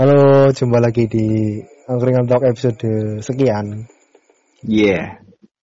Halo, 0.00 0.48
jumpa 0.48 0.80
lagi 0.80 1.04
di 1.12 1.60
Angkringan 1.84 2.24
Talk 2.24 2.40
episode 2.48 3.20
sekian. 3.20 3.84
Iya. 4.64 5.20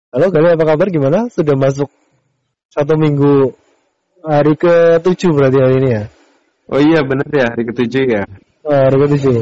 Halo, 0.08 0.32
kalian 0.32 0.56
apa 0.56 0.72
kabar? 0.72 0.88
Gimana? 0.88 1.28
Sudah 1.28 1.52
masuk 1.52 1.92
satu 2.72 2.96
minggu 2.96 3.52
hari 4.24 4.56
ke 4.56 5.04
tujuh 5.04 5.36
berarti 5.36 5.58
hari 5.60 5.76
ini 5.84 5.88
ya? 5.92 6.04
Oh 6.64 6.80
iya 6.80 7.04
bener 7.04 7.28
ya 7.28 7.52
hari 7.52 7.68
ketujuh 7.76 8.04
ya. 8.08 8.24
Oh, 8.64 8.72
hari 8.72 8.96
ke 9.04 9.06
tujuh. 9.20 9.36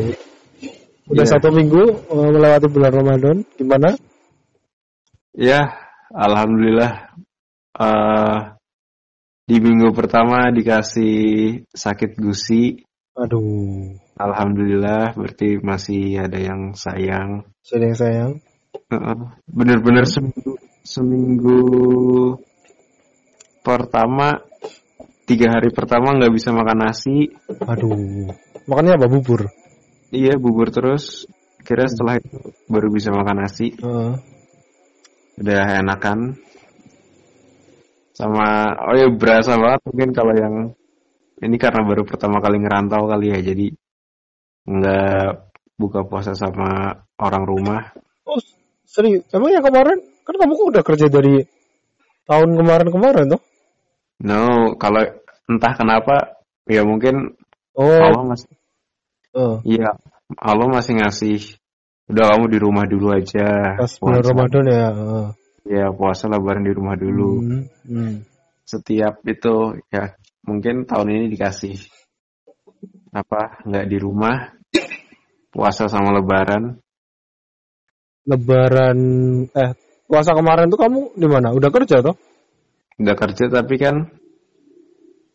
Udah 1.06 1.22
Iya. 1.22 1.32
satu 1.38 1.54
minggu 1.54 1.82
eh, 2.10 2.28
melewati 2.34 2.66
bulan 2.66 2.90
Ramadan. 2.90 3.36
Gimana? 3.54 3.94
Ya, 5.38 5.70
alhamdulillah. 6.10 7.14
eh 7.78 8.38
di 9.46 9.56
minggu 9.62 9.94
pertama 9.94 10.50
dikasih 10.50 11.62
sakit 11.70 12.18
gusi. 12.18 12.82
Aduh, 13.14 13.94
Alhamdulillah, 14.20 15.16
berarti 15.16 15.56
masih 15.64 16.20
ada 16.20 16.36
yang 16.36 16.76
sayang. 16.76 17.48
sudah 17.64 17.88
yang 17.88 17.96
sayang. 17.96 18.32
Bener-bener 19.48 20.04
seminggu, 20.04 20.60
seminggu 20.84 21.60
pertama, 23.64 24.44
tiga 25.24 25.56
hari 25.56 25.72
pertama 25.72 26.12
nggak 26.20 26.32
bisa 26.36 26.52
makan 26.52 26.84
nasi. 26.84 27.32
Aduh, 27.64 28.28
makannya 28.68 29.00
apa? 29.00 29.08
Bubur? 29.08 29.48
Iya, 30.12 30.36
bubur 30.36 30.68
terus. 30.68 31.24
Kira 31.64 31.88
setelah 31.88 32.20
itu 32.20 32.52
baru 32.68 32.92
bisa 32.92 33.08
makan 33.14 33.36
nasi. 33.40 33.72
Heeh. 33.72 34.12
udah 35.40 35.80
enakan 35.80 36.36
sama 38.12 38.76
oh 38.76 38.92
ya 38.92 39.08
berasa 39.08 39.56
banget 39.56 39.80
mungkin 39.88 40.10
kalau 40.12 40.34
yang 40.36 40.54
ini 41.40 41.56
karena 41.56 41.80
baru 41.88 42.04
pertama 42.04 42.44
kali 42.44 42.60
ngerantau 42.60 43.08
kali 43.08 43.32
ya 43.32 43.40
jadi 43.40 43.72
nggak 44.68 45.48
buka 45.76 46.04
puasa 46.04 46.36
sama 46.36 47.00
orang 47.16 47.44
rumah 47.48 47.82
Oh, 48.28 48.38
serius? 48.86 49.26
Emang 49.34 49.50
yang 49.50 49.64
kemarin? 49.64 49.98
Kan 50.22 50.34
kamu 50.38 50.52
kok 50.54 50.68
udah 50.70 50.84
kerja 50.86 51.06
dari 51.10 51.42
tahun 52.24 52.54
kemarin-kemarin 52.54 53.26
tuh? 53.34 53.42
no 54.20 54.76
kalau 54.76 55.00
entah 55.48 55.72
kenapa 55.74 56.36
ya 56.68 56.84
mungkin 56.84 57.34
Oh, 57.72 57.88
Allah 57.88 58.36
masih 58.36 58.50
eh, 59.32 59.56
iya 59.64 59.96
Allah 60.36 60.68
masih 60.68 61.00
ngasih 61.00 61.56
udah 62.12 62.24
kamu 62.36 62.44
di 62.52 62.58
rumah 62.60 62.84
dulu 62.84 63.14
aja 63.14 63.78
pas 63.80 63.94
bulan 64.02 64.20
Ramadan 64.20 64.64
ya. 64.68 64.86
ya 65.64 65.86
puasa 65.94 66.28
lebaran 66.28 66.66
di 66.66 66.72
rumah 66.76 66.98
dulu 66.98 67.40
Hmm, 67.40 67.64
hmm. 67.88 68.14
setiap 68.68 69.22
itu 69.24 69.80
ya 69.88 70.12
mungkin 70.44 70.84
tahun 70.84 71.08
ini 71.14 71.26
dikasih 71.32 71.78
apa 73.10 73.62
nggak 73.66 73.86
di 73.90 73.96
rumah 73.98 74.54
puasa 75.50 75.90
sama 75.90 76.14
lebaran 76.14 76.78
Lebaran 78.28 78.98
eh 79.50 79.70
puasa 80.06 80.36
kemarin 80.36 80.68
tuh 80.70 80.78
kamu 80.78 81.00
di 81.18 81.26
mana? 81.26 81.50
Udah 81.56 81.70
kerja 81.72 82.04
toh? 82.04 82.14
udah 83.00 83.16
kerja 83.16 83.44
tapi 83.48 83.74
kan 83.80 83.96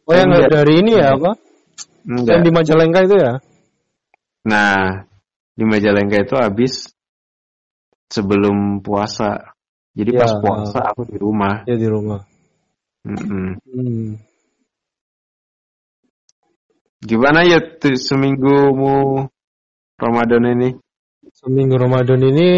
Oh 0.05 0.13
yang 0.13 0.29
Enggak. 0.29 0.53
dari 0.53 0.73
ini 0.85 1.01
ya 1.01 1.17
apa? 1.17 1.33
enggak 2.05 2.33
Yang 2.37 2.43
di 2.45 2.51
Majalengka 2.53 2.99
itu 3.09 3.15
ya? 3.17 3.33
nah 4.45 5.03
di 5.57 5.63
Majalengka 5.65 6.17
itu 6.21 6.35
habis 6.37 6.73
sebelum 8.13 8.85
puasa 8.85 9.57
jadi 9.97 10.13
Ya. 10.13 10.19
pas 10.23 10.31
puasa 10.39 10.79
aku 10.93 11.09
di 11.09 11.17
rumah 11.17 11.65
Ya 11.65 11.75
di 11.75 11.87
rumah. 11.89 12.21
Mm-mm. 13.05 13.57
Hmm. 13.65 14.17
Gimana 17.05 17.45
ya 17.45 17.61
tuh 17.61 17.95
seminggumu 17.95 19.29
Ramadan 19.95 20.43
ini 20.57 20.69
Seminggu 21.35 21.75
Ramadan 21.75 22.21
ini 22.21 22.49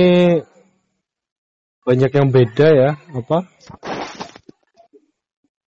banyak 1.88 2.12
yang 2.14 2.28
beda 2.30 2.68
ya, 2.68 2.90
apa? 3.16 3.48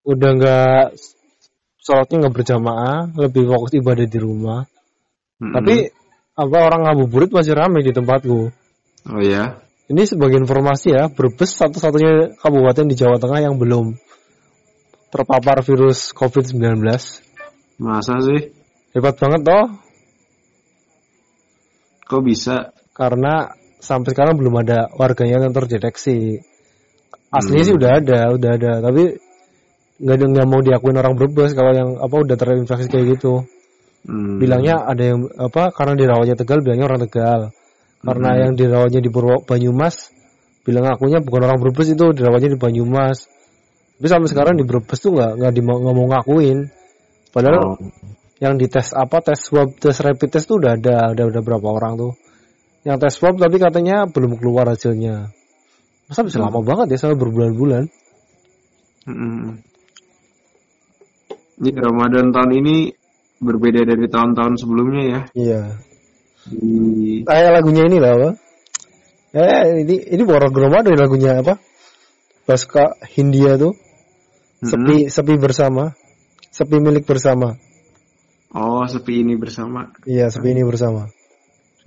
Udah 0.02 0.30
nggak 0.34 0.98
sholatnya 1.78 2.26
nggak 2.26 2.34
berjamaah, 2.34 3.08
lebih 3.14 3.47
fokus 3.47 3.72
ibadah 3.78 4.02
di 4.02 4.19
rumah. 4.19 4.66
Mm-mm. 5.38 5.54
Tapi 5.54 5.94
apa 6.34 6.56
orang 6.58 6.91
ngabuburit 6.91 7.31
masih 7.31 7.54
ramai 7.54 7.86
di 7.86 7.94
tempatku. 7.94 8.50
oh 9.08 9.22
ya 9.22 9.62
Ini 9.88 10.04
sebagai 10.04 10.42
informasi 10.42 10.92
ya, 10.92 11.08
Brebes 11.08 11.56
satu-satunya 11.56 12.36
kabupaten 12.42 12.92
di 12.92 12.98
Jawa 12.98 13.16
Tengah 13.16 13.41
yang 13.41 13.56
belum 13.56 13.97
terpapar 15.08 15.64
virus 15.64 16.12
COVID-19. 16.12 16.84
masa 17.78 18.20
sih 18.20 18.57
Hebat 18.97 19.15
banget 19.21 19.41
toh, 19.44 19.65
kok 22.09 22.22
bisa 22.25 22.72
karena 22.97 23.53
sampai 23.78 24.10
sekarang 24.16 24.41
belum 24.41 24.65
ada 24.65 24.88
warganya 24.97 25.44
yang 25.44 25.54
terdeteksi. 25.54 26.41
Aslinya 27.28 27.62
Hmm. 27.62 27.69
sih 27.69 27.76
udah 27.76 27.91
ada, 28.00 28.19
udah 28.32 28.50
ada, 28.56 28.72
tapi 28.81 29.21
nggak 30.00 30.16
ada 30.16 30.25
nggak 30.32 30.49
mau 30.49 30.60
diakuin 30.65 30.97
orang 30.97 31.15
Brebes 31.21 31.53
kalau 31.53 31.72
yang 31.76 31.91
apa 32.00 32.15
udah 32.16 32.37
terinfeksi 32.41 32.88
kayak 32.88 33.06
gitu. 33.19 33.44
Hmm. 34.09 34.41
Bilangnya 34.41 34.81
ada 34.88 35.03
yang 35.05 35.28
apa 35.37 35.69
karena 35.76 35.93
dirawatnya 35.99 36.34
Tegal 36.38 36.65
bilangnya 36.65 36.87
orang 36.88 37.03
Tegal. 37.05 37.41
Karena 38.00 38.28
Hmm. 38.32 38.41
yang 38.41 38.53
dirawatnya 38.56 39.00
di 39.05 39.10
Purwo 39.12 39.43
Banyumas 39.44 40.15
bilang 40.65 40.88
akunya 40.88 41.20
bukan 41.20 41.44
orang 41.44 41.59
Brebes 41.60 41.93
itu 41.93 42.16
dirawatnya 42.16 42.56
di 42.56 42.59
Banyumas. 42.59 43.28
Tapi 43.99 44.06
sampai 44.09 44.28
sekarang 44.32 44.55
di 44.56 44.65
Brebes 44.65 44.99
tuh 45.03 45.12
nggak 45.12 45.53
nggak 45.53 45.94
mau 45.94 46.06
ngakuin. 46.09 46.72
Padahal 47.34 47.76
Oh. 47.76 47.76
Yang 48.38 48.54
dites 48.54 48.94
apa 48.94 49.19
tes 49.19 49.38
swab 49.43 49.75
tes 49.82 49.99
rapid 49.99 50.31
test 50.31 50.47
tuh 50.47 50.62
udah 50.62 50.78
ada 50.78 51.10
ada 51.15 51.22
udah 51.26 51.43
berapa 51.43 51.66
orang 51.66 51.99
tuh. 51.99 52.12
Yang 52.87 52.97
tes 53.03 53.12
swab 53.19 53.34
tapi 53.34 53.59
katanya 53.59 54.06
belum 54.06 54.38
keluar 54.38 54.71
hasilnya. 54.71 55.34
Masa 56.06 56.22
bisa 56.22 56.38
Hmm. 56.38 56.49
lama 56.49 56.62
banget 56.62 56.94
ya 56.94 56.99
sampai 57.03 57.19
berbulan-bulan? 57.19 57.84
Mm. 59.10 59.60
Ini 61.59 61.71
Ramadan 61.75 62.31
tahun 62.31 62.50
ini 62.62 62.76
berbeda 63.43 63.82
dari 63.82 64.06
tahun-tahun 64.06 64.55
sebelumnya 64.62 65.03
ya. 65.03 65.20
iya. 65.34 65.62
Di 66.49 67.26
kayak 67.26 67.50
lagunya 67.60 67.91
ini 67.91 67.99
lah 67.99 68.15
apa? 68.15 68.31
Eh 69.34 69.82
ini 69.84 69.97
ini 70.15 70.22
lagu 70.22 70.56
Ramadan 70.56 70.94
lagunya 70.94 71.43
apa? 71.43 71.59
Baska 72.47 73.03
Hindia 73.10 73.59
tuh. 73.59 73.75
Sepi 74.62 75.10
sepi 75.10 75.34
bersama. 75.34 75.99
Sepi 76.55 76.78
milik 76.78 77.05
bersama 77.05 77.59
Oh, 78.54 78.84
sepi 78.88 79.20
ini 79.20 79.36
bersama. 79.36 79.92
iya 80.09 80.32
sepi 80.32 80.48
ini 80.53 80.64
bersama 80.64 81.09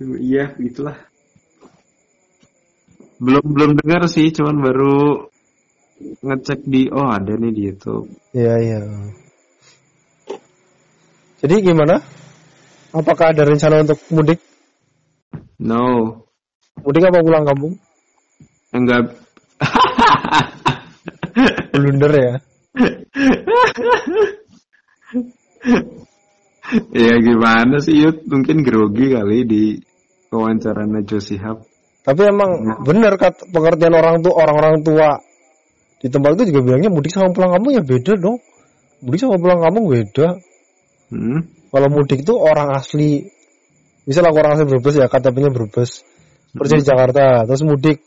Iya, 0.02 0.58
gitulah. 0.58 0.98
Belum 3.22 3.44
belum 3.46 3.78
dengar 3.78 4.10
sih, 4.10 4.34
cuman 4.34 4.58
baru 4.58 5.30
ngecek 6.02 6.66
di 6.66 6.90
oh 6.90 7.06
ada 7.06 7.38
nih 7.38 7.54
di 7.54 7.62
YouTube. 7.70 8.10
iya 8.34 8.58
iya 8.58 8.78
jadi 11.38 11.62
gimana 11.62 12.02
apakah 12.90 13.30
ada 13.30 13.46
rencana 13.46 13.86
untuk 13.86 14.02
mudik 14.10 14.42
No, 15.62 16.26
mudik 16.82 17.06
apa 17.06 17.22
pulang 17.22 17.46
kampung 17.46 17.78
enggak. 18.74 19.14
blunder 21.70 22.10
ya 22.10 22.34
ya 26.94 27.14
gimana 27.18 27.82
sih 27.82 27.94
Yud? 27.98 28.26
Mungkin 28.26 28.62
grogi 28.62 29.12
kali 29.12 29.38
di 29.44 29.64
wawancara 30.30 30.86
Najwa 30.86 31.20
Shihab. 31.20 31.56
Tapi 32.02 32.20
emang 32.26 32.50
Ya. 32.62 32.74
bener 32.82 33.14
kat 33.14 33.38
pengertian 33.54 33.94
orang 33.94 34.22
tuh 34.26 34.34
orang-orang 34.34 34.82
tua 34.82 35.22
di 36.02 36.10
tempat 36.10 36.34
itu 36.34 36.50
juga 36.50 36.60
bilangnya 36.66 36.90
mudik 36.90 37.14
sama 37.14 37.30
pulang 37.30 37.54
kampung 37.54 37.78
ya 37.78 37.82
beda 37.82 38.12
dong. 38.18 38.42
Mudik 39.06 39.18
sama 39.22 39.38
pulang 39.38 39.62
kampung 39.62 39.86
beda. 39.86 40.28
Hmm? 41.14 41.40
Kalau 41.70 41.88
mudik 41.88 42.26
tuh 42.26 42.42
orang 42.42 42.74
asli, 42.74 43.22
misal 44.04 44.26
aku 44.26 44.36
orang 44.42 44.58
asli 44.58 44.66
Brebes 44.66 44.94
ya, 44.98 45.06
KTP-nya 45.06 45.50
Brebes, 45.54 46.02
kerja 46.58 46.74
di 46.74 46.84
Jakarta, 46.84 47.46
terus 47.46 47.62
mudik. 47.62 48.02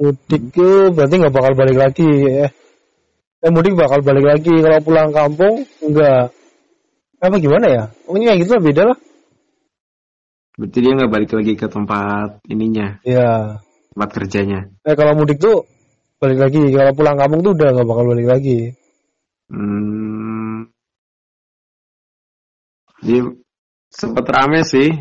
Mudik 0.00 0.42
tuh 0.52 0.90
berarti 0.90 1.14
nggak 1.20 1.34
bakal 1.34 1.52
balik 1.54 1.78
lagi 1.78 2.08
ya. 2.08 2.48
Eh 3.40 3.50
mudik 3.52 3.72
bakal 3.78 4.04
balik 4.04 4.26
lagi, 4.26 4.52
kalau 4.52 4.80
pulang 4.84 5.10
kampung 5.14 5.64
enggak. 5.80 6.34
Apa 7.20 7.36
gimana 7.36 7.66
ya? 7.68 7.82
Pokoknya 8.08 8.26
kayak 8.32 8.40
gitu 8.42 8.52
lah 8.56 8.62
beda 8.64 8.82
lah. 8.92 8.98
Berarti 10.56 10.78
dia 10.80 10.92
nggak 10.96 11.12
balik 11.12 11.30
lagi 11.36 11.52
ke 11.56 11.66
tempat 11.68 12.28
ininya, 12.48 13.00
Ya. 13.04 13.60
tempat 13.92 14.10
kerjanya. 14.12 14.68
Eh 14.84 14.92
kalau 14.96 15.16
mudik 15.16 15.40
tuh 15.40 15.64
balik 16.20 16.36
lagi, 16.36 16.60
kalau 16.72 16.92
pulang 16.92 17.16
kampung 17.16 17.40
tuh 17.44 17.52
udah 17.56 17.68
nggak 17.76 17.88
bakal 17.88 18.04
balik 18.08 18.28
lagi. 18.28 18.58
Hmm. 19.48 20.68
Dia 23.00 23.24
sempat 23.88 24.24
rame 24.28 24.60
sih. 24.64 24.92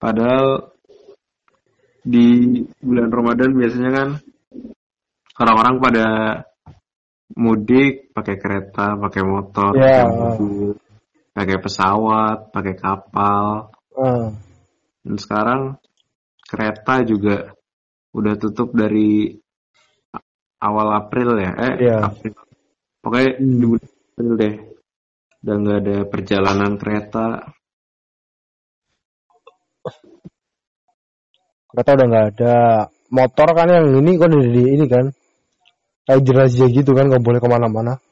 Padahal 0.00 0.72
di 2.10 2.26
bulan 2.82 3.06
Ramadan 3.06 3.50
biasanya 3.54 3.90
kan 3.94 4.08
orang-orang 5.38 5.76
pada 5.78 6.06
mudik 7.38 8.10
pakai 8.10 8.36
kereta, 8.36 8.98
pakai 8.98 9.22
motor, 9.22 9.70
Ya. 9.78 10.02
pakai 10.02 10.18
mobil, 10.18 10.70
pakai 11.30 11.56
pesawat, 11.62 12.38
pakai 12.50 12.74
kapal. 12.74 13.70
Ah. 13.94 14.34
Dan 15.06 15.16
sekarang 15.16 15.78
kereta 16.42 17.06
juga 17.06 17.54
udah 18.10 18.34
tutup 18.34 18.74
dari 18.74 19.30
awal 20.60 20.88
April 20.98 21.38
ya, 21.38 21.52
eh 21.56 21.74
Iya. 21.78 21.96
April. 22.10 22.34
Pokoknya 23.00 23.30
Hmm. 23.38 23.56
di 23.56 23.64
bulan 23.70 23.86
April 23.88 24.30
deh. 24.36 24.54
Udah 25.40 25.54
nggak 25.56 25.78
ada 25.80 25.96
perjalanan 26.04 26.72
kereta. 26.76 27.26
Kereta 31.70 31.90
udah 31.94 32.06
nggak 32.10 32.26
ada. 32.34 32.56
Motor 33.10 33.48
kan 33.54 33.68
yang 33.70 33.86
ini 34.02 34.18
kan 34.18 34.30
udah 34.30 34.50
di 34.50 34.62
ini 34.74 34.86
kan. 34.90 35.14
Kayak 36.06 36.22
jerazia 36.26 36.66
gitu 36.66 36.90
kan 36.98 37.06
nggak 37.06 37.22
boleh 37.22 37.38
ke 37.38 37.46
mana-mana. 37.46 38.02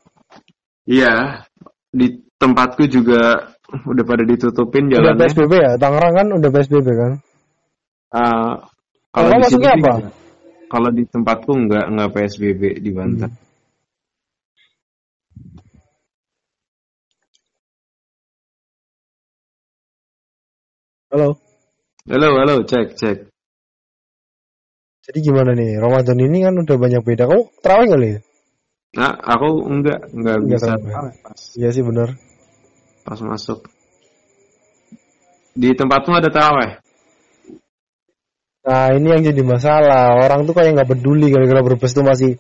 Iya, 0.86 1.42
di 1.90 2.22
tempatku 2.38 2.86
juga 2.86 3.50
udah 3.84 4.04
pada 4.06 4.22
ditutupin 4.22 4.86
Udah 4.88 5.12
jalannya. 5.12 5.20
PSBB 5.26 5.52
ya? 5.58 5.72
Tangerang 5.76 6.14
kan 6.14 6.26
udah 6.38 6.50
PSBB 6.54 6.88
kan? 6.94 7.12
Ah, 8.14 8.54
Kalau 9.10 9.28
di 9.34 9.50
sini 9.50 9.66
apa? 9.68 9.92
Kalau 10.70 10.90
di 10.94 11.04
tempatku 11.10 11.50
nggak 11.66 11.84
nggak 11.92 12.10
PSBB 12.14 12.62
di 12.78 12.90
Banten. 12.94 13.28
Hmm. 13.28 13.38
Halo. 21.08 21.40
Halo, 22.04 22.28
halo, 22.36 22.54
cek, 22.68 23.00
cek. 23.00 23.18
Jadi 25.08 25.18
gimana 25.24 25.56
nih? 25.56 25.80
Ramadan 25.80 26.20
ini 26.20 26.44
kan 26.44 26.52
udah 26.52 26.76
banyak 26.76 27.00
beda. 27.00 27.24
Kamu 27.24 27.42
terawih 27.64 27.86
nggak 27.88 28.02
nih? 28.04 28.16
Nah, 29.00 29.12
aku 29.16 29.48
enggak 29.64 29.98
enggak 30.12 30.36
Nggak 30.44 30.60
bisa 30.60 30.74
ya. 30.76 31.00
pas 31.24 31.40
Iya 31.56 31.68
sih 31.72 31.84
benar. 31.84 32.08
pas 33.04 33.20
masuk. 33.24 33.64
Di 35.56 35.72
tempatmu 35.72 36.12
ada 36.12 36.28
taraweh? 36.28 36.76
Nah 38.68 38.92
ini 38.92 39.08
yang 39.08 39.24
jadi 39.24 39.42
masalah. 39.48 40.20
Orang 40.20 40.44
tuh 40.44 40.52
kayak 40.52 40.76
nggak 40.76 40.90
peduli 40.92 41.32
gara-gara 41.32 41.64
Brebes 41.64 41.96
tuh 41.96 42.04
masih 42.04 42.36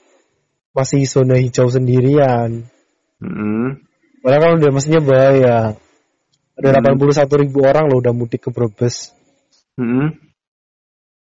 masih 0.76 1.08
zona 1.08 1.40
hijau 1.40 1.72
sendirian. 1.72 2.68
Hmm. 3.16 3.80
Padahal 4.20 4.42
kan 4.44 4.52
udah 4.60 4.70
mestinya 4.76 5.00
bahaya. 5.00 5.58
Ada 6.52 6.68
Hmm. 6.84 7.00
81 7.00 7.32
ribu 7.40 7.64
orang 7.64 7.88
loh 7.88 8.04
udah 8.04 8.12
mudik 8.12 8.44
ke 8.44 8.50
Brebes. 8.52 9.16
Hmm. 9.80 10.12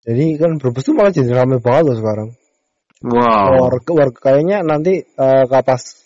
Jadi 0.00 0.40
kan 0.40 0.56
Brebes 0.56 0.84
tuh 0.84 0.96
malah 0.96 1.12
jadi 1.12 1.32
ramai 1.36 1.60
banget 1.60 1.84
loh 1.92 1.96
sekarang. 2.00 2.28
Wow. 3.00 3.68
Warga, 3.68 3.92
warga 3.96 4.18
kayaknya 4.20 4.64
nanti 4.64 5.04
eh, 5.04 5.44
kapas 5.48 6.04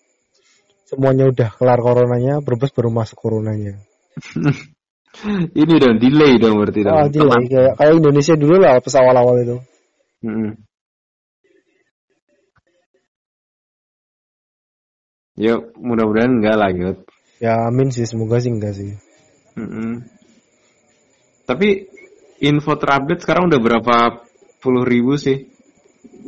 semuanya 0.87 1.31
udah 1.31 1.49
kelar 1.55 1.79
coronanya, 1.83 2.43
Brebes 2.43 2.75
baru 2.75 2.91
masuk 2.91 3.19
coronanya. 3.19 3.79
Ini 5.55 5.75
dong 5.79 6.03
delay 6.03 6.43
dong 6.43 6.59
berarti 6.59 6.81
dong. 6.83 6.95
Ah, 6.99 7.07
delay. 7.07 7.47
Kayak, 7.47 7.79
kayak 7.79 7.95
Indonesia 8.03 8.35
dulu 8.35 8.55
lah 8.59 8.83
pas 8.83 8.95
awal-awal 8.99 9.37
itu. 9.47 9.57
Hmm. 10.27 10.59
Yuk, 15.35 15.75
mudah-mudahan 15.79 16.39
enggak 16.39 16.57
lah, 16.59 16.71
Yud. 16.71 16.99
Ya 17.43 17.67
amin 17.67 17.91
sih, 17.91 18.07
semoga 18.07 18.39
sih 18.39 18.55
enggak 18.55 18.79
sih. 18.79 18.95
Mm-mm. 19.59 20.07
Tapi 21.47 21.91
info 22.45 22.77
terupdate 22.77 23.25
sekarang 23.25 23.49
udah 23.49 23.61
berapa 23.61 23.97
puluh 24.61 24.85
ribu 24.85 25.17
sih? 25.17 25.51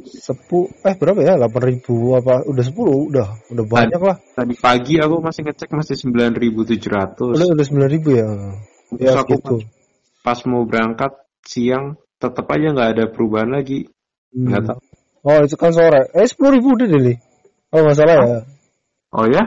Sepu, 0.06 0.70
eh 0.86 0.94
berapa 0.94 1.18
ya? 1.18 1.34
8 1.40 1.50
ribu 1.66 2.14
apa? 2.14 2.44
Udah 2.46 2.64
10, 2.64 3.10
udah, 3.10 3.28
udah 3.52 3.64
banyak 3.66 4.00
lah. 4.00 4.16
Tadi 4.38 4.54
pagi 4.56 5.00
aku 5.02 5.18
masih 5.18 5.42
ngecek 5.46 5.72
masih 5.72 5.94
9.700. 5.98 7.36
Udah 7.36 7.48
udah 7.52 7.66
9 7.66 7.94
ribu 7.94 8.08
ya. 8.14 8.28
Terus 8.96 9.02
Ya 9.02 9.18
aku 9.18 9.34
gitu. 9.40 9.56
pas 10.22 10.38
mau 10.46 10.62
berangkat 10.62 11.12
siang 11.42 11.98
tetap 12.22 12.46
aja 12.50 12.70
nggak 12.72 12.90
ada 12.96 13.04
perubahan 13.10 13.50
lagi. 13.50 13.88
Hmm. 14.30 14.52
Tahu. 14.52 14.80
Oh 15.26 15.38
itu 15.42 15.56
kan 15.58 15.74
sore. 15.74 16.06
Eh 16.14 16.26
10 16.28 16.54
ribu 16.54 16.76
udah 16.78 16.86
deh. 16.86 17.18
Oh 17.74 17.80
nggak 17.82 17.96
salah 17.98 18.14
ya. 18.14 18.40
Oh 19.10 19.26
ya? 19.26 19.42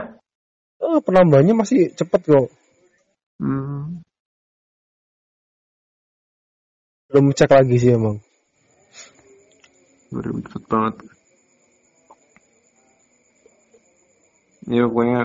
Oh, 0.80 0.98
penambahannya 1.04 1.54
masih 1.54 1.92
cepet 1.92 2.20
kok. 2.24 2.48
Hmm. 3.40 4.00
Belum 7.10 7.34
cek 7.34 7.50
lagi 7.50 7.76
sih 7.76 7.90
emang. 7.98 8.22
Baru 10.14 10.38
cepet 10.46 10.62
banget. 10.70 10.94
Ya 14.70 14.86
pokoknya 14.86 15.20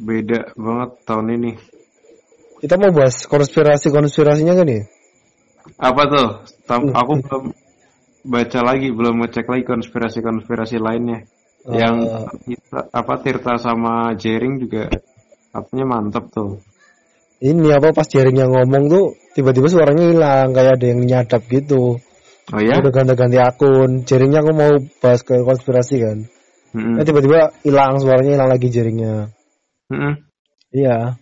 beda 0.00 0.40
banget 0.56 0.90
tahun 1.04 1.28
ini. 1.36 1.52
Kita 2.64 2.80
mau 2.80 2.88
bahas 2.88 3.28
konspirasi-konspirasinya 3.28 4.56
kan 4.56 4.64
nih? 4.64 4.82
Apa 5.76 6.02
tuh? 6.08 6.28
Tam- 6.64 6.88
Hmm. 6.88 6.96
aku 6.96 7.12
belum 7.20 7.44
baca 8.24 8.60
lagi, 8.64 8.88
belum 8.96 9.14
ngecek 9.20 9.44
lagi 9.44 9.64
konspirasi-konspirasi 9.68 10.80
lainnya. 10.80 11.28
Eh, 11.68 11.76
Yang 11.76 11.96
Tirta- 12.48 12.88
apa 12.94 13.14
Tirta 13.20 13.52
sama 13.60 14.14
Jering 14.16 14.62
juga 14.62 14.88
katanya 15.52 15.84
mantep 15.84 16.24
tuh. 16.32 16.62
Ini 17.44 17.68
apa 17.68 17.92
pas 17.92 18.08
jaring 18.08 18.36
yang 18.36 18.48
ngomong 18.48 18.88
tuh 18.88 19.04
tiba-tiba 19.36 19.68
suaranya 19.68 20.04
hilang 20.08 20.56
kayak 20.56 20.80
ada 20.80 20.86
yang 20.88 21.00
nyadap 21.04 21.42
gitu. 21.52 22.00
Oh 22.54 22.60
ya? 22.62 22.78
Udah 22.78 22.92
ganti-ganti 22.94 23.36
akun. 23.42 24.06
Jaringnya 24.06 24.40
aku 24.40 24.52
mau 24.54 24.72
bahas 25.02 25.20
ke 25.26 25.42
konspirasi 25.42 25.96
kan. 25.98 26.18
Mm-mm. 26.72 27.00
Eh 27.00 27.04
tiba-tiba 27.04 27.52
hilang 27.66 27.98
suaranya 27.98 28.38
hilang 28.38 28.50
lagi 28.52 28.68
jaringnya. 28.70 29.34
Mm-mm. 29.90 30.12
Iya. 30.72 31.18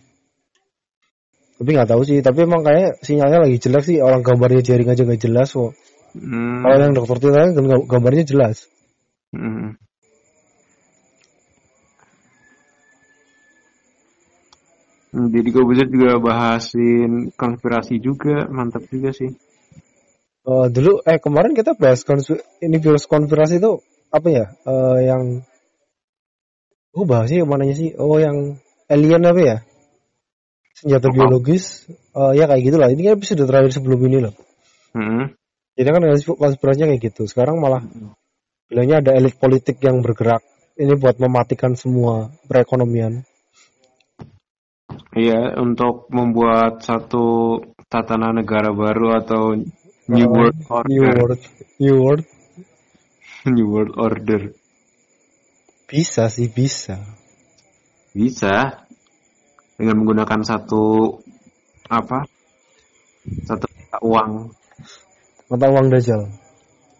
Tapi 1.59 1.69
nggak 1.71 1.89
tahu 1.89 2.01
sih. 2.05 2.19
Tapi 2.21 2.45
emang 2.45 2.61
kayak 2.61 3.01
sinyalnya 3.01 3.47
lagi 3.47 3.57
jelek 3.57 3.83
sih. 3.83 3.97
Orang 3.99 4.21
gambarnya 4.21 4.61
jaring 4.61 4.87
aja 4.91 5.01
nggak 5.01 5.21
jelas 5.23 5.49
kok. 5.51 5.73
Mm. 6.15 6.63
Kalau 6.63 6.75
yang 6.79 6.93
dokter 6.95 7.17
Tirta 7.19 7.39
kan 7.43 7.49
gam- 7.57 7.87
gambarnya 7.89 8.23
jelas. 8.23 8.69
Mm. 9.35 9.75
Hmm, 15.25 15.33
Jadi 15.33 15.49
gue 15.49 15.65
bisa 15.65 15.83
juga 15.89 16.21
bahasin 16.21 17.33
konspirasi 17.33 17.97
juga, 17.97 18.45
mantap 18.45 18.85
juga 18.93 19.09
sih. 19.09 19.33
Eh, 20.45 20.67
dulu 20.69 21.01
eh 21.01 21.17
kemarin 21.17 21.57
kita 21.57 21.73
bahas 21.73 22.05
konspi- 22.05 22.45
ini 22.61 22.77
virus 22.77 23.09
konspirasi 23.09 23.57
itu 23.57 23.81
apa 24.13 24.27
ya? 24.29 24.45
Eh, 24.69 24.99
yang 25.09 25.41
oh 26.93 27.05
bahas 27.09 27.33
sih 27.33 27.41
mananya 27.41 27.73
sih? 27.73 27.97
Oh 27.97 28.21
yang 28.21 28.61
alien 28.85 29.25
apa 29.25 29.41
ya? 29.41 29.57
Senjata 30.77 31.09
Apa? 31.09 31.15
biologis. 31.17 31.89
Eh, 31.89 32.31
ya 32.37 32.45
kayak 32.45 32.61
gitulah. 32.61 32.93
Ini 32.93 33.01
kan 33.01 33.13
episode 33.17 33.41
terakhir 33.49 33.73
sebelum 33.73 34.05
ini 34.05 34.17
loh. 34.29 34.37
Mm. 34.93 35.33
Jadi 35.75 35.89
kan 35.89 36.03
konspirasinya 36.37 36.93
kayak 36.93 37.01
gitu. 37.09 37.25
Sekarang 37.25 37.57
malah 37.57 37.81
bilangnya 38.69 39.01
ada 39.01 39.11
elit 39.17 39.41
politik 39.41 39.81
yang 39.81 40.05
bergerak 40.05 40.45
ini 40.77 40.93
buat 40.93 41.17
mematikan 41.17 41.73
semua 41.73 42.29
perekonomian. 42.45 43.25
Iya, 45.15 45.55
untuk 45.57 46.11
membuat 46.11 46.83
satu 46.83 47.57
tatanan 47.87 48.35
negara 48.35 48.75
baru 48.75 49.15
atau 49.15 49.55
New 50.11 50.27
Oh, 50.27 50.33
World 50.35 50.57
New 50.85 51.01
Order. 51.01 51.17
World, 51.17 51.41
New 51.79 51.95
World 52.03 52.23
New 53.55 53.67
World 53.71 53.93
Order. 53.95 54.41
bisa 55.85 56.27
sih 56.27 56.49
bisa. 56.49 56.97
Bisa 58.11 58.83
dengan 59.77 60.01
menggunakan 60.01 60.41
satu 60.41 61.13
apa? 61.87 62.25
Satu 63.45 63.65
mata 63.69 63.97
uang 64.01 64.31
Mata 65.45 65.67
uang 65.69 65.87
dajal. 65.93 66.21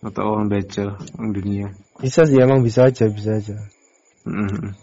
atau 0.05 0.37
uang 0.37 0.53
dajjal 0.53 0.93
uang 1.17 1.29
dunia. 1.33 1.73
Bisa 1.97 2.29
sih 2.29 2.37
emang 2.37 2.61
bisa 2.61 2.85
aja 2.85 3.09
bisa 3.09 3.41
aja. 3.41 3.57
Mm. 4.21 4.77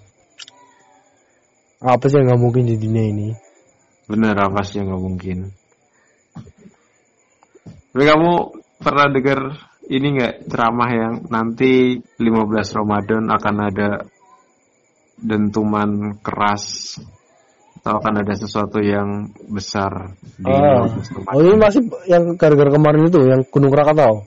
Apa 1.83 2.07
sih 2.07 2.23
yang 2.23 2.31
nggak 2.31 2.43
mungkin 2.43 2.65
di 2.71 2.79
dunia 2.79 3.05
ini? 3.11 3.29
Bener 4.07 4.39
apa 4.39 4.63
sih 4.63 4.79
yang 4.79 4.95
nggak 4.95 5.03
mungkin? 5.03 5.39
Tapi 7.91 8.05
kamu 8.07 8.33
pernah 8.79 9.07
dengar 9.11 9.41
ini 9.91 10.07
nggak 10.15 10.35
ceramah 10.47 10.91
yang 10.95 11.15
nanti 11.27 11.99
15 12.23 12.79
Ramadan 12.79 13.23
akan 13.35 13.57
ada 13.67 13.91
dentuman 15.19 16.23
keras 16.23 16.97
atau 17.83 17.99
akan 17.99 18.15
ada 18.23 18.35
sesuatu 18.39 18.79
yang 18.79 19.35
besar 19.51 20.15
di. 20.39 20.47
15 20.47 21.19
Ramadan? 21.19 21.35
Oh 21.35 21.41
ini 21.43 21.57
masih 21.59 21.83
yang 22.07 22.39
gara-gara 22.39 22.71
kemarin 22.71 23.11
itu 23.11 23.21
yang 23.27 23.43
Gunung 23.51 23.75
Krakatau. 23.75 24.23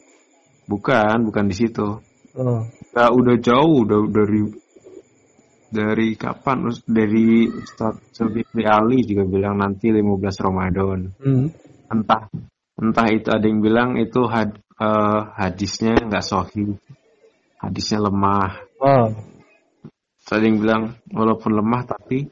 Bukan, 0.68 1.24
bukan 1.24 1.46
di 1.48 1.56
situ. 1.56 2.04
Oh. 2.36 2.68
Udah, 2.92 3.10
udah 3.16 3.36
jauh, 3.40 3.88
udah 3.88 4.00
dari 4.12 4.65
dari 5.76 6.16
kapan? 6.16 6.72
Dari 6.88 7.52
Ustaz 7.52 8.00
Zulkifli 8.16 8.64
Ali 8.64 9.04
juga 9.04 9.28
bilang 9.28 9.60
nanti 9.60 9.92
15 9.92 10.08
Ramadan. 10.40 11.00
Hmm. 11.20 11.52
entah 11.86 12.26
entah 12.82 13.08
itu 13.14 13.30
ada 13.30 13.46
yang 13.46 13.62
bilang 13.62 13.94
itu 14.02 14.26
had, 14.26 14.58
eh, 14.82 15.22
hadisnya 15.38 15.94
nggak 16.02 16.26
sahih 16.26 16.74
hadisnya 17.62 18.02
lemah 18.02 18.58
Ah. 18.82 19.14
ada 20.28 20.42
yang 20.44 20.58
bilang 20.58 20.84
walaupun 21.14 21.54
lemah 21.56 21.86
tapi 21.86 22.26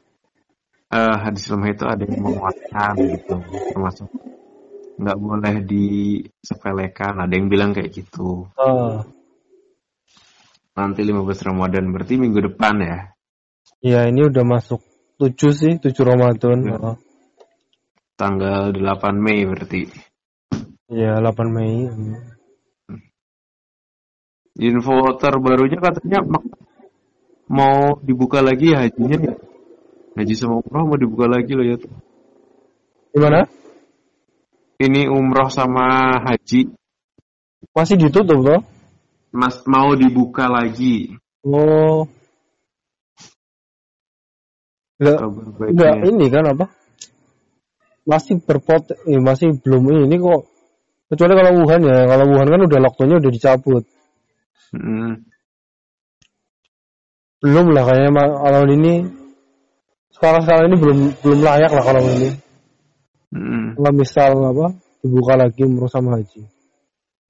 uh, 0.90 1.16
hadis 1.22 1.46
lemah 1.48 1.70
itu 1.70 1.84
ada 1.86 2.02
yang 2.02 2.18
menguatkan 2.20 2.92
gitu 2.98 3.34
termasuk 3.70 4.10
nggak 4.98 5.18
boleh 5.18 5.54
disepelekan 5.62 7.14
ada 7.24 7.32
yang 7.32 7.46
bilang 7.46 7.70
kayak 7.70 7.94
gitu 7.94 8.50
Oh. 8.58 9.00
nanti 10.74 11.00
15 11.06 11.46
Ramadan 11.46 11.94
berarti 11.94 12.18
minggu 12.18 12.50
depan 12.52 12.74
ya 12.82 12.98
Ya 13.84 14.08
ini 14.08 14.28
udah 14.28 14.44
masuk 14.44 14.80
7 15.20 15.52
sih, 15.52 15.72
7 15.76 15.92
Ramadan. 16.04 16.58
Ya. 16.64 16.76
Oh. 16.80 16.96
tanggal 18.14 18.70
8 18.70 19.18
Mei 19.18 19.42
berarti 19.44 19.90
Ya 20.88 21.18
8 21.18 21.50
Mei. 21.50 21.90
Hmm. 21.90 22.14
info 24.54 24.94
terbarunya 25.18 25.82
katanya 25.82 26.22
mau 27.50 27.98
dibuka 28.00 28.38
lagi 28.38 28.70
ya 28.70 28.86
hajinya 28.86 29.16
nih 29.18 29.34
haji 30.14 30.34
sama 30.38 30.62
umroh 30.62 30.94
mau 30.94 30.98
dibuka 30.98 31.26
lagi 31.26 31.52
loh 31.58 31.66
ya 31.66 31.76
Gimana? 33.10 33.50
ini 34.78 35.10
umroh 35.10 35.50
sama 35.50 36.14
haji 36.22 36.70
Masih 37.74 37.98
ditutup 37.98 38.38
toh? 38.46 38.60
mas 39.34 39.58
mau 39.66 39.90
dibuka 39.98 40.46
lagi 40.46 41.18
Oh. 41.42 42.06
Enggak, 45.04 45.20
baiknya 45.60 45.90
ini 46.08 46.26
kan 46.32 46.44
apa? 46.56 46.64
Masih 48.08 48.40
berpot 48.40 48.84
eh, 49.08 49.20
masih 49.20 49.60
belum 49.60 50.08
ini 50.08 50.16
kok. 50.16 50.42
Kecuali 51.12 51.32
kalau 51.36 51.52
Wuhan 51.60 51.80
ya, 51.84 51.98
kalau 52.08 52.24
Wuhan 52.32 52.48
kan 52.48 52.60
udah 52.64 52.78
lockdownnya 52.80 53.16
udah 53.20 53.32
dicabut. 53.32 53.84
Mm, 54.74 55.22
Belum 57.44 57.66
lah 57.76 57.84
kayaknya 57.84 58.10
kalau 58.16 58.62
ini 58.72 58.92
sekarang 60.16 60.42
sekarang 60.48 60.64
ini 60.72 60.76
belum 60.80 60.98
belum 61.20 61.40
layak 61.44 61.70
lah 61.70 61.84
kalau 61.84 62.00
ini. 62.08 62.30
mm, 63.36 63.64
Kalau 63.76 63.92
misal 63.92 64.30
apa 64.40 64.66
dibuka 65.04 65.34
lagi 65.36 65.60
umroh 65.62 65.90
sama 65.92 66.16
haji. 66.18 66.40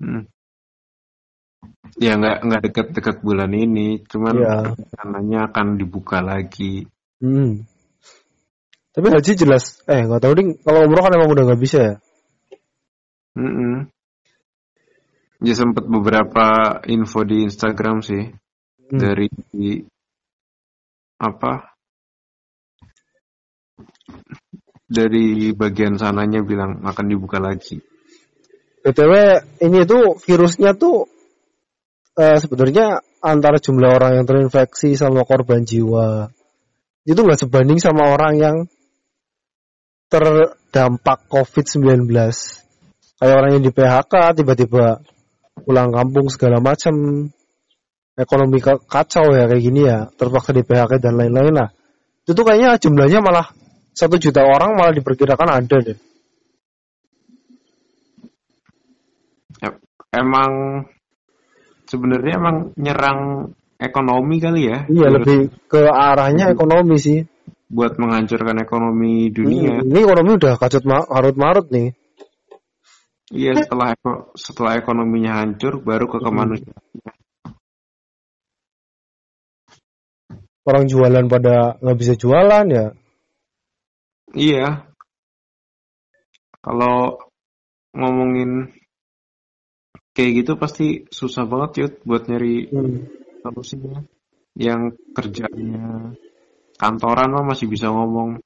mm. 0.00 0.23
ya 1.95 2.19
nggak 2.19 2.38
nggak 2.43 2.62
deket-deket 2.71 3.16
bulan 3.23 3.50
ini 3.54 4.02
cuman 4.11 4.35
Iya. 4.35 4.54
rencananya 4.75 5.38
akan 5.50 5.66
dibuka 5.78 6.19
lagi 6.19 6.87
Hmm. 7.25 7.64
Tapi 8.93 9.07
haji 9.09 9.33
jelas, 9.33 9.81
eh 9.88 10.04
nggak 10.04 10.21
tahu 10.21 10.33
ding. 10.37 10.50
Kalau 10.61 10.85
umroh 10.85 11.00
kan 11.00 11.16
emang 11.16 11.33
udah 11.33 11.45
nggak 11.49 11.62
bisa 11.64 11.78
ya. 11.81 11.95
Mm-mm. 13.35 13.88
Ya 15.43 15.54
sempat 15.57 15.88
beberapa 15.88 16.78
info 16.87 17.25
di 17.25 17.49
Instagram 17.49 18.04
sih 18.04 18.45
Hmm. 18.85 19.00
dari 19.00 19.33
apa 21.16 21.73
dari 24.85 25.57
bagian 25.57 25.97
sananya 25.97 26.45
bilang 26.45 26.85
akan 26.85 27.07
dibuka 27.09 27.40
lagi. 27.40 27.81
btw 28.85 29.40
ini 29.64 29.88
tuh 29.88 30.21
virusnya 30.21 30.76
tuh 30.76 31.09
eh, 32.21 32.37
sebenarnya 32.37 33.00
antara 33.25 33.57
jumlah 33.57 33.88
orang 33.88 34.21
yang 34.21 34.26
terinfeksi 34.28 34.93
sama 35.00 35.25
korban 35.25 35.64
jiwa 35.64 36.28
itu 37.05 37.21
nggak 37.21 37.41
sebanding 37.45 37.79
sama 37.81 38.13
orang 38.13 38.35
yang 38.41 38.57
terdampak 40.09 41.29
COVID-19 41.29 42.09
kayak 43.21 43.37
orang 43.41 43.51
yang 43.57 43.65
di 43.65 43.73
PHK 43.73 44.15
tiba-tiba 44.41 45.01
pulang 45.65 45.95
kampung 45.95 46.29
segala 46.29 46.59
macam 46.59 46.95
ekonomi 48.15 48.63
ka- 48.63 48.83
kacau 48.87 49.35
ya 49.35 49.51
kayak 49.51 49.63
gini 49.63 49.81
ya. 49.87 50.07
Terpaksa 50.15 50.55
di 50.55 50.63
PHK 50.63 51.03
dan 51.03 51.15
lain-lain 51.19 51.55
lah. 51.55 51.69
Itu 52.25 52.33
tuh 52.33 52.47
kayaknya 52.47 52.79
jumlahnya 52.81 53.21
malah 53.21 53.47
satu 53.95 54.19
juta 54.19 54.43
orang 54.43 54.75
malah 54.75 54.95
diperkirakan 54.95 55.51
ada 55.51 55.77
deh. 55.83 55.99
Ya, 59.63 59.71
emang 60.15 60.85
sebenarnya 61.87 62.33
emang 62.39 62.57
nyerang 62.75 63.21
ekonomi 63.76 64.37
kali 64.38 64.71
ya. 64.71 64.78
Iya 64.87 65.09
Menurut- 65.11 65.14
lebih 65.26 65.38
ke 65.66 65.83
arahnya 65.88 66.50
ekonomi 66.50 66.97
sih. 66.99 67.21
buat 67.64 67.99
menghancurkan 67.99 68.61
ekonomi 68.62 69.35
dunia. 69.35 69.83
Hmm, 69.83 69.88
Ini 69.90 69.99
ekonomi 70.07 70.31
udah 70.38 70.54
kacot 70.61 70.85
ma- 70.87 71.09
harut 71.11 71.35
marut 71.35 71.66
nih. 71.75 71.90
Iya 73.35 73.66
setelah 73.66 73.99
eko- 73.99 74.31
setelah 74.38 74.78
ekonominya 74.78 75.43
hancur 75.43 75.83
baru 75.83 76.07
ke 76.07 76.23
kemanusiaan. 76.23 76.78
Orang 80.64 80.88
jualan 80.88 81.26
pada 81.26 81.76
nggak 81.83 81.99
bisa 81.99 82.14
jualan 82.14 82.64
ya. 82.71 82.87
Iya. 84.33 84.69
Kalau 86.64 87.21
ngomongin 87.93 88.71
kayak 90.16 90.33
gitu 90.40 90.52
pasti 90.57 91.04
susah 91.11 91.45
banget 91.45 91.71
Yud 91.81 91.95
buat 92.07 92.25
nyari 92.31 92.71
solusinya. 93.45 94.01
Yang 94.57 94.97
kerjanya 95.13 96.17
kantoran 96.81 97.29
mah 97.37 97.45
masih 97.53 97.69
bisa 97.69 97.93
ngomong 97.93 98.41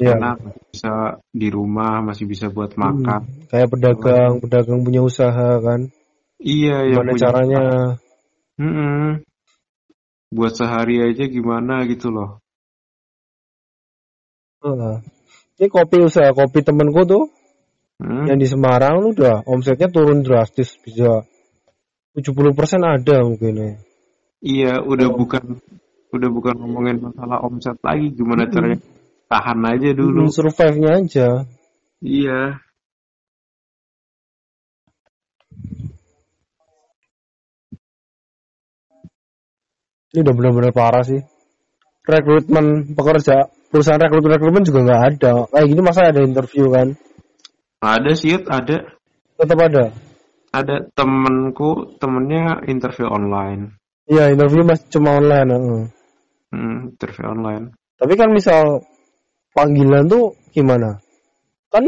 Iya. 0.00 0.16
enak, 0.18 0.36
masih 0.40 0.62
bisa 0.72 0.92
di 1.30 1.48
rumah, 1.52 2.00
masih 2.00 2.24
bisa 2.26 2.48
buat 2.48 2.74
makan. 2.80 3.22
Hmm, 3.28 3.46
Kayak 3.52 3.68
pedagang, 3.76 4.32
pedagang 4.40 4.80
punya 4.82 5.04
usaha 5.04 5.60
kan. 5.60 5.92
Iya, 6.40 6.90
yang 6.90 7.04
Gimana 7.04 7.12
punya 7.12 7.22
caranya? 7.22 7.64
Mm-mm. 8.56 9.04
Buat 10.32 10.52
sehari 10.56 10.96
aja 11.04 11.28
gimana 11.28 11.84
gitu 11.86 12.08
loh. 12.08 12.40
Ini 15.60 15.66
kopi 15.68 16.02
usaha 16.02 16.32
kopi 16.32 16.64
temenku 16.64 17.04
tuh 17.06 17.24
Hmm? 18.02 18.26
yang 18.26 18.34
di 18.34 18.50
Semarang 18.50 19.14
udah 19.14 19.46
omsetnya 19.46 19.86
turun 19.86 20.26
drastis 20.26 20.74
bisa 20.82 21.22
70% 22.18 22.82
ada 22.82 23.22
mungkin 23.22 23.52
ya. 23.54 23.72
Iya, 24.42 24.82
udah 24.82 25.08
bukan 25.14 25.62
udah 26.10 26.28
bukan 26.34 26.54
ngomongin 26.58 26.98
masalah 26.98 27.38
omset 27.46 27.78
lagi, 27.78 28.10
gimana 28.10 28.44
Mm-mm. 28.44 28.52
caranya 28.52 28.78
tahan 29.30 29.58
aja 29.64 29.90
dulu. 29.94 30.26
Hmm, 30.26 30.34
Survive-nya 30.34 30.90
aja. 30.98 31.28
Iya. 32.02 32.58
Ini 40.12 40.20
udah 40.20 40.34
benar-benar 40.36 40.74
parah 40.76 41.06
sih. 41.06 41.22
Rekrutmen 42.04 42.92
pekerja 42.98 43.46
perusahaan 43.72 44.02
rekrutmen 44.02 44.36
rekrutmen 44.36 44.66
juga 44.66 44.80
nggak 44.84 45.02
ada. 45.16 45.32
Kayak 45.48 45.66
gini 45.70 45.80
masa 45.80 46.10
ada 46.10 46.20
interview 46.20 46.68
kan? 46.68 46.98
Ada 47.80 48.12
sih, 48.18 48.36
ada. 48.42 48.90
Tetap 49.38 49.58
ada. 49.58 49.84
Ada 50.52 50.92
temenku, 50.92 51.96
temennya 51.96 52.60
interview 52.68 53.08
online. 53.08 53.81
Iya 54.08 54.34
interview 54.34 54.62
masih 54.66 54.86
cuma 54.90 55.14
online. 55.16 55.48
Hmm, 56.50 56.78
interview 56.92 57.26
online. 57.28 57.64
Tapi 57.96 58.12
kan 58.18 58.28
misal 58.34 58.82
panggilan 59.54 60.10
tuh 60.10 60.34
gimana? 60.50 60.98
Kan 61.70 61.86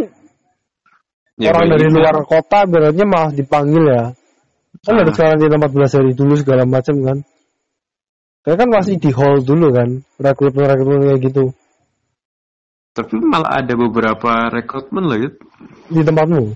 Ya, 1.35 1.51
orang 1.51 1.67
dari 1.75 1.91
juga. 1.91 1.99
luar 1.99 2.17
kota 2.31 2.63
beratnya 2.63 3.03
malah 3.03 3.35
dipanggil 3.35 3.85
ya. 3.91 4.03
Kan 4.87 4.95
Ah. 4.95 4.99
harus 5.03 5.17
karantina 5.19 5.59
14 5.59 5.93
hari 5.99 6.13
dulu 6.15 6.39
segala 6.39 6.63
macam 6.63 6.95
kan. 7.03 7.19
Kayak 8.45 8.59
kan 8.63 8.69
masih 8.71 8.95
di 9.01 9.11
hall 9.11 9.43
dulu 9.43 9.73
kan, 9.73 9.89
rekrutmen 10.21 10.69
rekrutmen 10.69 11.01
kayak 11.03 11.21
gitu 11.25 11.45
Tapi 12.93 13.19
malah 13.19 13.59
ada 13.59 13.75
beberapa 13.75 14.53
rekrutmen 14.53 15.03
loh, 15.03 15.19
Yud. 15.19 15.35
di 15.91 15.99
tempatmu. 15.99 16.55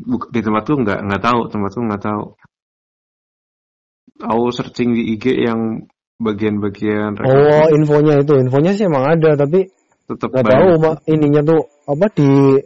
Buk- 0.00 0.32
di 0.32 0.40
tempatku 0.40 0.80
nggak 0.80 1.04
nggak 1.04 1.20
tahu, 1.20 1.40
tempatku 1.52 1.80
nggak 1.84 2.00
tahu. 2.00 2.24
Aku 4.22 4.54
searching 4.54 4.94
di 4.94 5.18
IG 5.18 5.42
yang 5.42 5.90
bagian-bagian 6.22 7.18
Oh 7.26 7.66
infonya 7.74 8.22
itu, 8.22 8.38
infonya 8.38 8.70
sih 8.78 8.86
emang 8.86 9.18
ada 9.18 9.34
tapi 9.34 9.66
tetap 10.06 10.30
nggak 10.30 10.46
tahu 10.46 10.68
mak 10.78 10.94
ininya 11.10 11.42
tuh 11.42 11.66
apa 11.88 12.06
di 12.14 12.60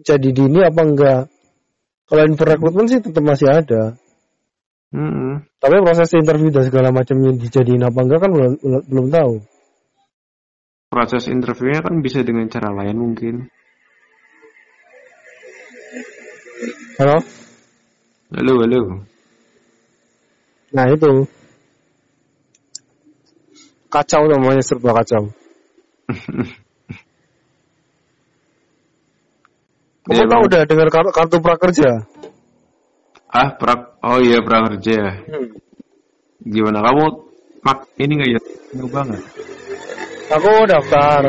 jadi 0.00 0.28
dini 0.32 0.64
apa 0.64 0.80
enggak. 0.80 1.22
Kalau 2.06 2.22
info 2.24 2.44
rekrutmen 2.46 2.86
sih 2.86 3.02
tetap 3.02 3.20
masih 3.20 3.50
ada. 3.50 3.98
Mm-mm. 4.94 5.42
Tapi 5.58 5.74
proses 5.82 6.14
interview 6.14 6.54
dan 6.54 6.64
segala 6.70 6.88
macamnya 6.94 7.34
dijadiin 7.34 7.84
apa 7.84 7.98
enggak 8.00 8.20
kan 8.22 8.30
belum 8.32 8.52
belum, 8.62 8.82
belum 8.88 9.06
tahu. 9.12 9.34
Proses 10.86 11.26
interviewnya 11.28 11.82
kan 11.82 12.00
bisa 12.00 12.22
dengan 12.22 12.46
cara 12.46 12.70
lain 12.72 12.96
mungkin. 12.96 13.34
Halo? 16.96 17.20
Halo, 18.32 18.52
halo. 18.64 18.80
Nah 20.74 20.86
itu 20.90 21.26
kacau 23.92 24.22
namanya 24.26 24.62
serba 24.64 24.90
kacau. 25.02 25.30
Kamu 30.06 30.22
Ya, 30.22 30.30
tahu 30.30 30.42
udah 30.46 30.62
dengan 30.70 30.86
kartu, 30.86 31.10
kartu 31.10 31.36
prakerja? 31.42 32.06
Ah, 33.26 33.58
prak. 33.58 33.98
Oh 34.06 34.22
iya, 34.22 34.38
prakerja. 34.38 35.18
Hmm. 35.26 35.50
Gimana 36.46 36.78
kamu 36.78 37.04
mak 37.66 37.90
ini 37.98 38.12
nggak 38.14 38.30
ya 38.30 38.40
nyoba 38.78 39.00
nggak? 39.02 39.24
Aku 40.30 40.50
daftar, 40.70 41.22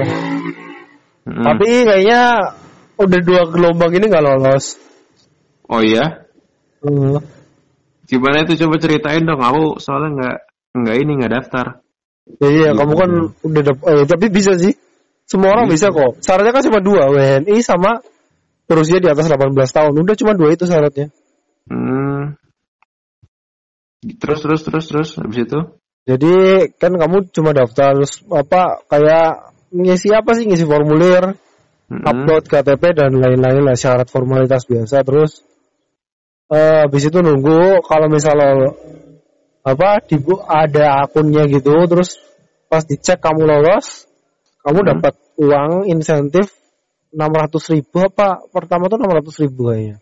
Mm-mm. 1.25 1.41
tapi 1.41 1.69
kayaknya 1.89 2.21
udah 3.01 3.19
dua 3.25 3.41
gelombang 3.49 3.97
ini 3.97 4.05
nggak 4.13 4.25
lolos. 4.25 4.77
Oh 5.65 5.81
iya? 5.81 6.29
Hmm. 6.85 7.17
Gimana 8.07 8.47
itu 8.47 8.55
coba 8.63 8.75
ceritain 8.79 9.27
dong. 9.27 9.43
Aku 9.43 9.83
soalnya 9.83 10.09
nggak 10.15 10.37
nggak 10.79 10.95
ini 11.03 11.11
nggak 11.19 11.33
daftar. 11.35 11.65
Ya, 12.43 12.49
iya, 12.51 12.69
kamu 12.75 12.93
kan 12.95 13.09
udah 13.43 13.61
dap- 13.63 13.85
eh, 13.87 14.03
tapi 14.07 14.25
bisa 14.31 14.55
sih. 14.59 14.75
Semua 15.27 15.59
orang 15.59 15.67
bisa 15.67 15.91
kok. 15.91 16.23
Syaratnya 16.23 16.55
kan 16.55 16.63
cuma 16.63 16.79
dua, 16.79 17.11
WNI 17.11 17.59
sama 17.59 17.99
berusia 18.67 19.03
di 19.03 19.11
atas 19.11 19.27
18 19.27 19.51
tahun. 19.75 19.91
Udah 19.95 20.15
cuma 20.15 20.35
dua 20.35 20.55
itu 20.55 20.63
syaratnya. 20.63 21.11
Hmm. 21.67 22.39
Terus 24.03 24.39
terus 24.39 24.61
terus 24.63 24.85
terus 24.87 25.09
habis 25.19 25.43
itu? 25.43 25.59
Jadi 26.07 26.35
kan 26.79 26.95
kamu 26.95 27.27
cuma 27.35 27.51
daftar 27.51 27.91
terus 27.99 28.23
apa 28.31 28.79
kayak 28.87 29.51
ngisi 29.75 30.15
apa 30.15 30.31
sih 30.39 30.47
ngisi 30.47 30.63
formulir, 30.63 31.35
Mm-mm. 31.91 32.03
upload 32.03 32.47
KTP 32.47 32.83
dan 32.95 33.11
lain-lain 33.15 33.63
lah 33.63 33.75
syarat 33.75 34.07
formalitas 34.07 34.63
biasa 34.67 35.03
terus 35.03 35.46
eh 36.47 36.87
habis 36.87 37.03
itu 37.11 37.19
nunggu 37.19 37.83
kalau 37.83 38.07
misalnya 38.07 38.71
apa 39.67 39.99
di 40.07 40.15
ada 40.47 41.03
akunnya 41.03 41.43
gitu 41.51 41.75
terus 41.91 42.15
pas 42.71 42.87
dicek 42.87 43.19
kamu 43.19 43.43
lolos 43.43 44.07
kamu 44.63 44.79
Hmm. 44.79 44.89
dapat 44.95 45.13
uang 45.39 45.71
insentif 45.91 46.55
600 47.11 47.73
ribu 47.75 48.03
apa 48.07 48.39
pertama 48.51 48.87
tuh 48.87 48.99
600 48.99 49.43
ribu 49.43 49.71
kayaknya 49.71 49.99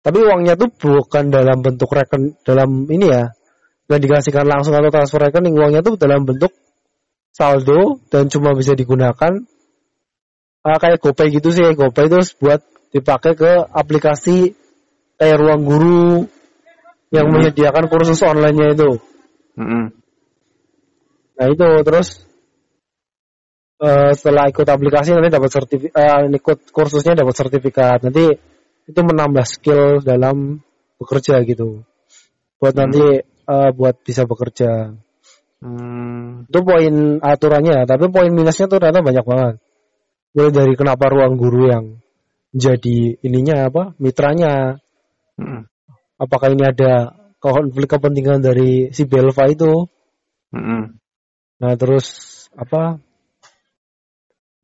tapi 0.00 0.18
uangnya 0.22 0.54
tuh 0.56 0.72
bukan 0.72 1.28
dalam 1.28 1.60
bentuk 1.60 1.92
reken 1.92 2.36
dalam 2.46 2.88
ini 2.88 3.12
ya 3.12 3.32
nggak 3.86 4.00
dikasihkan 4.00 4.46
langsung 4.48 4.72
atau 4.72 4.90
transfer 4.90 5.20
rekening 5.28 5.54
uangnya 5.54 5.84
tuh 5.84 6.00
dalam 6.00 6.24
bentuk 6.24 6.50
saldo 7.36 8.00
dan 8.08 8.32
cuma 8.32 8.56
bisa 8.56 8.72
digunakan 8.72 9.44
ah, 10.64 10.78
kayak 10.80 11.04
GoPay 11.04 11.36
gitu 11.36 11.52
sih 11.52 11.68
GoPay 11.76 12.08
terus 12.08 12.32
buat 12.40 12.64
dipakai 12.96 13.36
ke 13.36 13.52
aplikasi 13.76 14.56
kayak 15.16 15.36
ruang 15.40 15.62
guru 15.64 16.28
yang 17.12 17.30
Hmm. 17.30 17.34
menyediakan 17.40 17.86
kursus 17.88 18.20
online-nya 18.20 18.76
itu. 18.76 19.00
Mm-mm. 19.56 19.84
Nah 21.36 21.46
itu 21.52 21.68
terus 21.84 22.08
eh, 23.76 24.12
setelah 24.16 24.48
ikut 24.48 24.64
aplikasi 24.64 25.12
nanti 25.12 25.28
dapat 25.28 25.50
sertifikat, 25.52 26.32
ikut 26.32 26.58
kursusnya 26.72 27.12
dapat 27.12 27.34
sertifikat. 27.36 28.00
Nanti 28.08 28.36
itu 28.88 29.00
menambah 29.00 29.44
skill 29.44 30.00
dalam 30.00 30.60
bekerja 30.96 31.44
gitu. 31.44 31.84
Buat 32.56 32.74
Hmm. 32.76 32.80
nanti 32.88 33.04
eh, 33.24 33.70
buat 33.76 34.00
bisa 34.02 34.24
bekerja. 34.24 34.96
Hmm. 35.60 36.44
Itu 36.48 36.60
poin 36.64 37.20
aturannya, 37.24 37.88
tapi 37.88 38.12
poin 38.12 38.28
minusnya 38.32 38.68
tuh 38.68 38.76
ternyata 38.80 39.00
banyak 39.00 39.24
banget. 39.24 39.54
Mulai 40.36 40.52
dari 40.52 40.74
kenapa 40.76 41.08
ruang 41.08 41.40
guru 41.40 41.72
yang 41.72 41.84
jadi 42.52 43.20
ininya 43.24 43.68
apa 43.68 43.96
mitranya 44.00 44.80
Mm-mm. 45.36 45.62
apakah 46.16 46.48
ini 46.52 46.64
ada 46.64 47.12
konflik 47.36 47.92
kepentingan 47.92 48.40
dari 48.40 48.90
si 48.90 49.04
Belva 49.04 49.44
itu 49.48 49.84
Mm-mm. 50.56 50.96
nah 51.60 51.72
terus 51.76 52.06
apa 52.56 53.00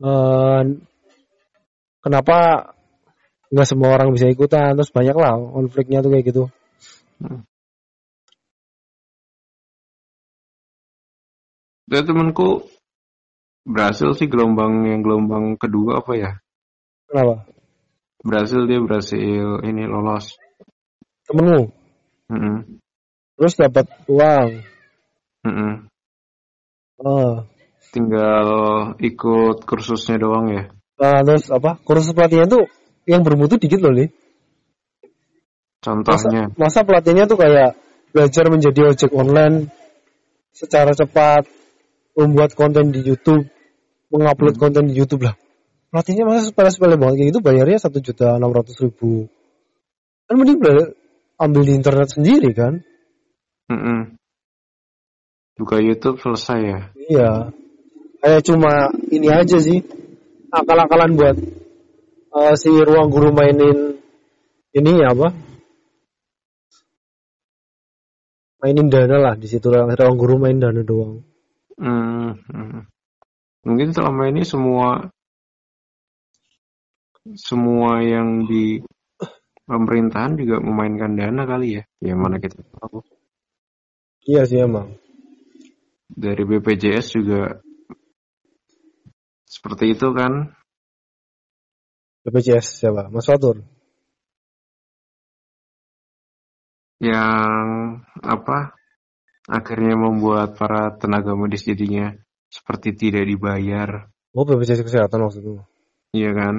eh, 0.01 0.61
kenapa 2.01 2.39
nggak 3.53 3.69
semua 3.69 3.93
orang 3.93 4.17
bisa 4.17 4.33
ikutan 4.33 4.73
terus 4.73 4.89
banyak 4.89 5.17
lah 5.17 5.37
konfliknya 5.37 6.01
tuh 6.01 6.11
kayak 6.11 6.27
gitu 6.29 6.45
Dia 11.93 12.01
temanku 12.09 12.65
berhasil 13.69 14.17
sih 14.17 14.25
gelombang 14.25 14.89
yang 14.89 15.05
gelombang 15.05 15.61
kedua 15.61 16.01
apa 16.01 16.13
ya? 16.17 16.31
kenapa 17.05 17.45
Berhasil 18.25 18.65
dia 18.65 18.81
berhasil 18.81 19.61
ini 19.67 19.85
lolos. 19.85 20.39
Temenmu 21.27 21.63
Mm-mm. 22.33 22.57
terus 23.37 23.55
dapat 23.57 23.87
uang 24.09 24.49
Mm-mm. 25.43 25.73
oh. 27.03 27.47
Tinggal 27.93 28.47
ikut 29.05 29.69
kursusnya 29.69 30.17
doang 30.17 30.49
ya. 30.49 30.63
nah, 30.97 31.21
terus 31.21 31.53
apa 31.53 31.77
kursus 31.85 32.17
pelatihan 32.17 32.49
tuh 32.49 32.65
yang 33.05 33.21
bermutu 33.21 33.61
dikit 33.61 33.83
loh 33.85 33.93
nih 33.93 34.09
masa, 34.09 35.83
Contohnya. 35.83 36.45
masa 36.55 36.87
pelatihannya 36.87 37.27
tuh 37.27 37.37
kayak 37.37 37.75
belajar 38.15 38.45
menjadi 38.49 38.81
ojek 38.95 39.11
online 39.13 39.69
secara 40.55 40.95
cepat 40.95 41.45
membuat 42.15 42.55
konten 42.55 42.93
di 42.95 43.03
YouTube 43.03 43.45
mengupload 44.09 44.57
Hmm. 44.57 44.63
konten 44.63 44.85
di 44.89 44.95
YouTube 44.97 45.27
lah 45.27 45.35
pelatihnya 45.91 46.25
masa 46.25 46.49
sepele-sepele 46.49 46.97
banget 46.97 47.15
kayak 47.21 47.29
gitu 47.35 47.41
bayarnya 47.43 47.77
satu 47.77 47.99
juta 48.01 48.37
enam 48.41 48.53
ratus 48.53 48.79
ribu 48.81 49.29
kan 50.25 50.35
mending 50.39 50.61
bela- 50.61 50.93
ambil 51.43 51.63
di 51.67 51.73
internet 51.75 52.09
sendiri 52.15 52.51
kan 52.55 52.79
Mm-mm. 53.71 54.15
Buka 55.59 55.79
YouTube 55.79 56.19
selesai 56.23 56.59
ya. 56.63 56.81
iya 57.11 57.33
kayak 58.23 58.43
cuma 58.47 58.89
ini 59.11 59.29
aja 59.29 59.59
sih 59.59 59.83
akal-akalan 60.55 61.19
buat 61.19 61.37
eh, 62.39 62.55
si 62.55 62.71
ruang 62.71 63.11
guru 63.11 63.35
mainin 63.35 63.99
ini 64.73 64.93
apa 65.03 65.35
mainin 68.63 68.87
dana 68.87 69.17
lah 69.19 69.35
di 69.35 69.51
situ 69.51 69.67
ruang 69.69 69.91
ruang 69.93 70.17
guru 70.17 70.35
main 70.39 70.63
dana 70.63 70.81
doang 70.87 71.27
Hmm, 71.83 72.39
hmm. 72.47 72.87
Mungkin 73.67 73.91
selama 73.91 74.31
ini 74.31 74.47
semua 74.47 75.11
semua 77.39 78.03
yang 78.03 78.47
di 78.47 78.83
pemerintahan 79.69 80.35
juga 80.37 80.59
memainkan 80.61 81.15
dana 81.15 81.43
kali 81.47 81.81
ya. 81.81 81.83
Yang 82.03 82.19
mana 82.19 82.37
kita 82.43 82.59
tahu. 82.77 83.03
iya 84.27 84.43
sih 84.47 84.63
emang 84.63 84.95
Dari 86.13 86.45
BPJS 86.45 87.07
juga 87.17 87.59
seperti 89.49 89.97
itu 89.97 90.09
kan. 90.13 90.53
BPJS 92.23 92.67
siapa 92.79 93.11
Mas 93.11 93.27
Fatur 93.27 93.65
Yang 97.03 97.67
apa 98.23 98.79
akhirnya 99.51 99.99
membuat 99.99 100.55
para 100.55 100.95
tenaga 100.95 101.35
medis 101.35 101.67
jadinya 101.67 102.15
seperti 102.47 102.95
tidak 102.95 103.27
dibayar. 103.27 104.07
oh 104.37 104.45
BPJS 104.47 104.87
kesehatan 104.87 105.19
maksudmu 105.27 105.67
Iya 106.15 106.31
kan? 106.37 106.55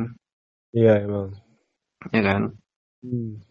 iya 0.75 0.99
emang 0.99 1.31
Iya 2.11 2.21
kan? 2.27 2.41
Hmm. 3.03 3.43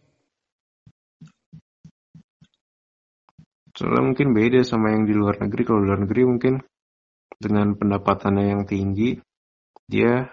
Soalnya 3.73 4.03
mungkin 4.05 4.37
beda 4.37 4.61
sama 4.61 4.93
yang 4.93 5.09
di 5.09 5.13
luar 5.17 5.41
negeri. 5.41 5.61
Kalau 5.65 5.81
di 5.81 5.87
luar 5.89 6.01
negeri 6.05 6.21
mungkin 6.29 6.53
dengan 7.41 7.73
pendapatannya 7.73 8.45
yang 8.53 8.63
tinggi, 8.69 9.17
dia 9.89 10.29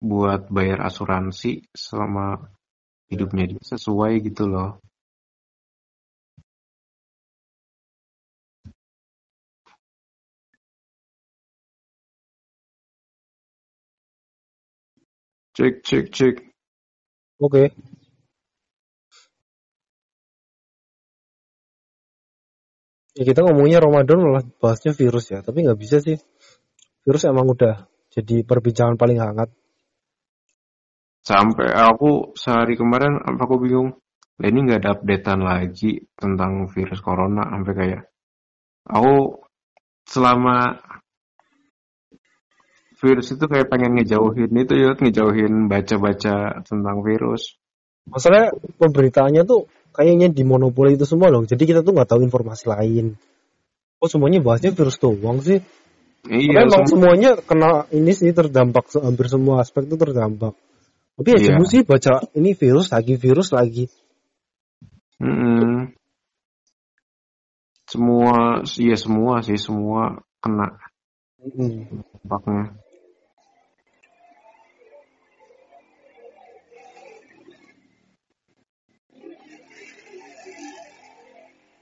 buat 0.00 0.48
bayar 0.48 0.88
asuransi 0.88 1.68
selama 1.76 2.48
hidupnya 3.12 3.44
dia 3.52 3.62
sesuai 3.62 4.12
gitu 4.24 4.48
loh. 4.48 4.80
Cek, 15.56 15.80
cek, 15.88 16.06
cek. 16.12 16.36
oke 17.40 17.72
ya 23.16 23.24
kita 23.24 23.40
ngomongnya 23.42 23.80
Ramadan 23.80 24.20
malah 24.20 24.44
bahasnya 24.60 24.92
virus 24.92 25.32
ya 25.32 25.40
tapi 25.40 25.64
nggak 25.64 25.80
bisa 25.80 26.04
sih 26.04 26.20
virus 27.02 27.24
emang 27.24 27.48
udah 27.48 27.88
jadi 28.12 28.44
perbincangan 28.44 29.00
paling 29.00 29.18
hangat 29.18 29.50
Sampai 31.26 31.74
aku 31.74 32.38
sehari 32.38 32.78
kemarin 32.78 33.18
aku 33.18 33.58
bingung. 33.58 33.98
Lah 34.38 34.46
ini 34.46 34.62
nggak 34.62 34.78
ada 34.78 34.90
updatean 34.94 35.42
lagi 35.42 35.98
tentang 36.14 36.70
virus 36.70 37.02
corona 37.02 37.42
sampai 37.50 37.74
kayak 37.74 38.02
aku 38.86 39.42
selama 40.06 40.78
virus 43.02 43.34
itu 43.34 43.42
kayak 43.50 43.66
pengen 43.66 43.98
ngejauhin 43.98 44.54
itu 44.54 44.74
ya 44.78 44.94
ngejauhin 44.94 45.66
baca-baca 45.66 46.62
tentang 46.62 47.02
virus. 47.02 47.58
masalahnya 48.06 48.54
pemberitaannya 48.78 49.42
tuh 49.42 49.66
kayaknya 49.96 50.28
dimonopoli 50.28 51.00
itu 51.00 51.08
semua 51.08 51.32
loh. 51.32 51.48
Jadi 51.48 51.64
kita 51.64 51.80
tuh 51.80 51.96
nggak 51.96 52.12
tahu 52.12 52.20
informasi 52.20 52.68
lain. 52.68 53.16
Oh 53.96 54.08
semuanya 54.12 54.44
bahasnya 54.44 54.76
virus 54.76 55.00
doang 55.00 55.40
sih? 55.40 55.64
Iya, 56.28 56.68
emang 56.68 56.84
sem- 56.84 56.98
semuanya 56.98 57.40
kena 57.40 57.88
ini 57.94 58.12
sih 58.12 58.36
terdampak 58.36 58.92
hampir 59.00 59.32
semua 59.32 59.64
aspek 59.64 59.88
itu 59.88 59.96
terdampak. 59.96 60.52
Tapi 61.16 61.28
ya 61.32 61.38
jenuh 61.40 61.64
sih 61.64 61.80
baca 61.80 62.28
ini 62.36 62.52
virus 62.52 62.92
lagi 62.92 63.16
virus 63.16 63.56
lagi. 63.56 63.88
Mm-mm. 65.16 65.96
semua 67.88 68.60
ya 68.76 68.96
semua 69.00 69.40
sih 69.40 69.56
semua 69.56 70.20
kena. 70.44 70.76
Hmm. 71.40 72.02
dampaknya 72.26 72.74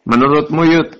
menurutmu 0.05 0.63
Yud 0.69 0.91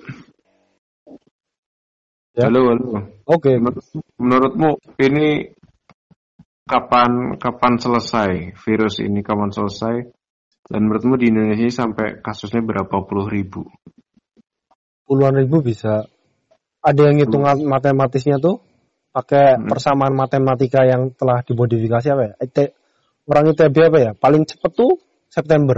Ya. 2.35 2.51
halo 2.51 2.67
halo 2.67 2.87
Oke. 3.31 3.55
Menurut- 3.55 4.03
menurutmu 4.19 4.69
ini 4.99 5.55
kapan 6.67 7.39
kapan 7.39 7.79
selesai 7.79 8.59
virus 8.59 8.99
ini 8.99 9.23
kapan 9.23 9.55
selesai 9.55 10.03
dan 10.67 10.79
menurutmu 10.83 11.15
di 11.15 11.31
Indonesia 11.31 11.71
sampai 11.71 12.19
kasusnya 12.19 12.59
berapa 12.59 13.07
puluh 13.07 13.31
ribu 13.31 13.63
Puluhan 15.05 15.37
ribu 15.37 15.61
bisa. 15.61 16.09
Ada 16.81 17.01
yang 17.13 17.21
hitung 17.23 17.45
matematisnya 17.45 18.41
tuh 18.41 18.57
pakai 19.13 19.55
Hmm. 19.55 19.69
persamaan 19.69 20.17
matematika 20.17 20.81
yang 20.81 21.13
telah 21.13 21.45
dimodifikasi 21.45 22.07
apa 22.09 22.21
ya? 22.25 22.33
IT, 22.41 22.57
orang 23.29 23.53
ITB 23.53 23.77
apa 23.85 23.97
ya? 24.01 24.11
Paling 24.17 24.43
cepet 24.49 24.71
tuh 24.73 24.97
September. 25.29 25.77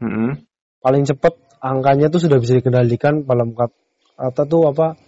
Mm-mm. 0.00 0.42
Paling 0.80 1.04
cepet 1.06 1.36
angkanya 1.62 2.10
tuh 2.10 2.26
sudah 2.26 2.42
bisa 2.42 2.58
dikendalikan 2.58 3.22
dalam 3.22 3.54
kat- 3.54 3.78
kata 4.18 4.42
tuh 4.50 4.74
apa? 4.74 4.98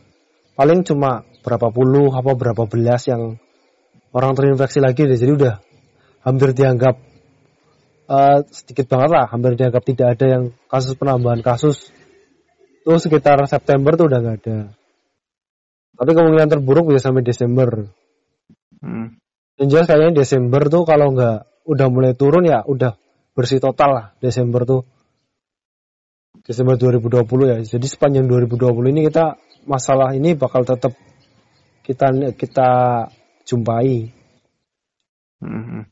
Paling 0.55 0.87
cuma 0.87 1.27
berapa 1.43 1.75
puluh 1.75 2.15
apa 2.15 2.39
berapa 2.39 2.65
belas 2.71 3.11
yang 3.11 3.43
orang 4.15 4.33
terinfeksi 4.39 4.79
lagi 4.79 5.11
deh. 5.11 5.19
Jadi 5.19 5.33
udah 5.35 5.55
hampir 6.23 6.55
dianggap 6.55 6.95
eh, 8.07 8.39
sedikit 8.55 8.87
banget 8.95 9.11
lah, 9.11 9.27
hampir 9.27 9.59
dianggap 9.59 9.83
tidak 9.83 10.09
ada 10.15 10.27
yang 10.31 10.45
kasus 10.71 10.95
penambahan 10.95 11.43
kasus. 11.43 11.91
Tuh 12.87 13.03
sekitar 13.03 13.43
September 13.51 13.99
tuh 13.99 14.07
udah 14.07 14.19
nggak 14.23 14.37
ada. 14.47 14.59
Tapi 15.95 16.11
kemungkinan 16.11 16.49
terburuk 16.51 16.91
bisa 16.91 17.11
sampai 17.11 17.27
Desember. 17.27 17.91
Mm. 18.83 19.19
Yang 19.59 19.69
jelas 19.71 19.87
kayaknya 19.87 20.23
Desember 20.23 20.63
tuh 20.67 20.83
kalau 20.87 21.15
nggak 21.15 21.65
udah 21.65 21.87
mulai 21.89 22.13
turun 22.13 22.45
ya 22.45 22.61
udah 22.67 22.99
bersih 23.33 23.59
total 23.59 23.91
lah 23.91 24.07
Desember 24.23 24.63
tuh. 24.69 24.83
Desember 26.45 26.77
2020 26.77 27.25
ya. 27.49 27.59
Jadi 27.65 27.87
sepanjang 27.89 28.29
2020 28.29 28.93
ini 28.93 29.01
kita 29.09 29.41
masalah 29.65 30.13
ini 30.13 30.37
bakal 30.37 30.69
tetap 30.69 30.93
kita 31.81 32.37
kita 32.37 32.71
jumpai. 33.49 34.13
Mm-mm. 35.41 35.89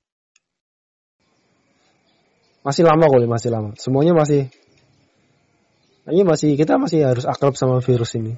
Masih 2.62 2.87
lama 2.87 3.05
kok, 3.11 3.27
masih 3.27 3.51
lama. 3.51 3.71
Semuanya 3.75 4.15
masih 4.15 4.53
Kayaknya 6.03 6.25
masih 6.27 6.51
kita 6.59 6.75
masih 6.83 6.99
harus 7.07 7.23
akrab 7.23 7.55
sama 7.55 7.79
virus 7.79 8.19
ini. 8.19 8.35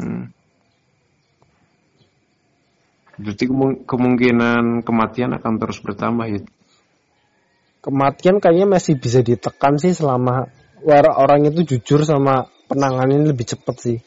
Mm. 0.00 0.32
Berarti 3.18 3.44
kemung- 3.50 3.84
kemungkinan 3.84 4.86
kematian 4.86 5.36
akan 5.36 5.60
terus 5.60 5.82
bertambah 5.84 6.26
ya. 6.30 6.40
Kematian 7.84 8.40
kayaknya 8.40 8.64
masih 8.64 8.96
bisa 8.96 9.20
ditekan 9.20 9.76
sih 9.76 9.92
selama 9.92 10.48
orang 10.86 11.48
itu 11.48 11.76
jujur 11.76 12.04
sama 12.06 12.46
penanganan 12.68 13.26
lebih 13.26 13.48
cepat 13.48 13.76
sih. 13.80 13.98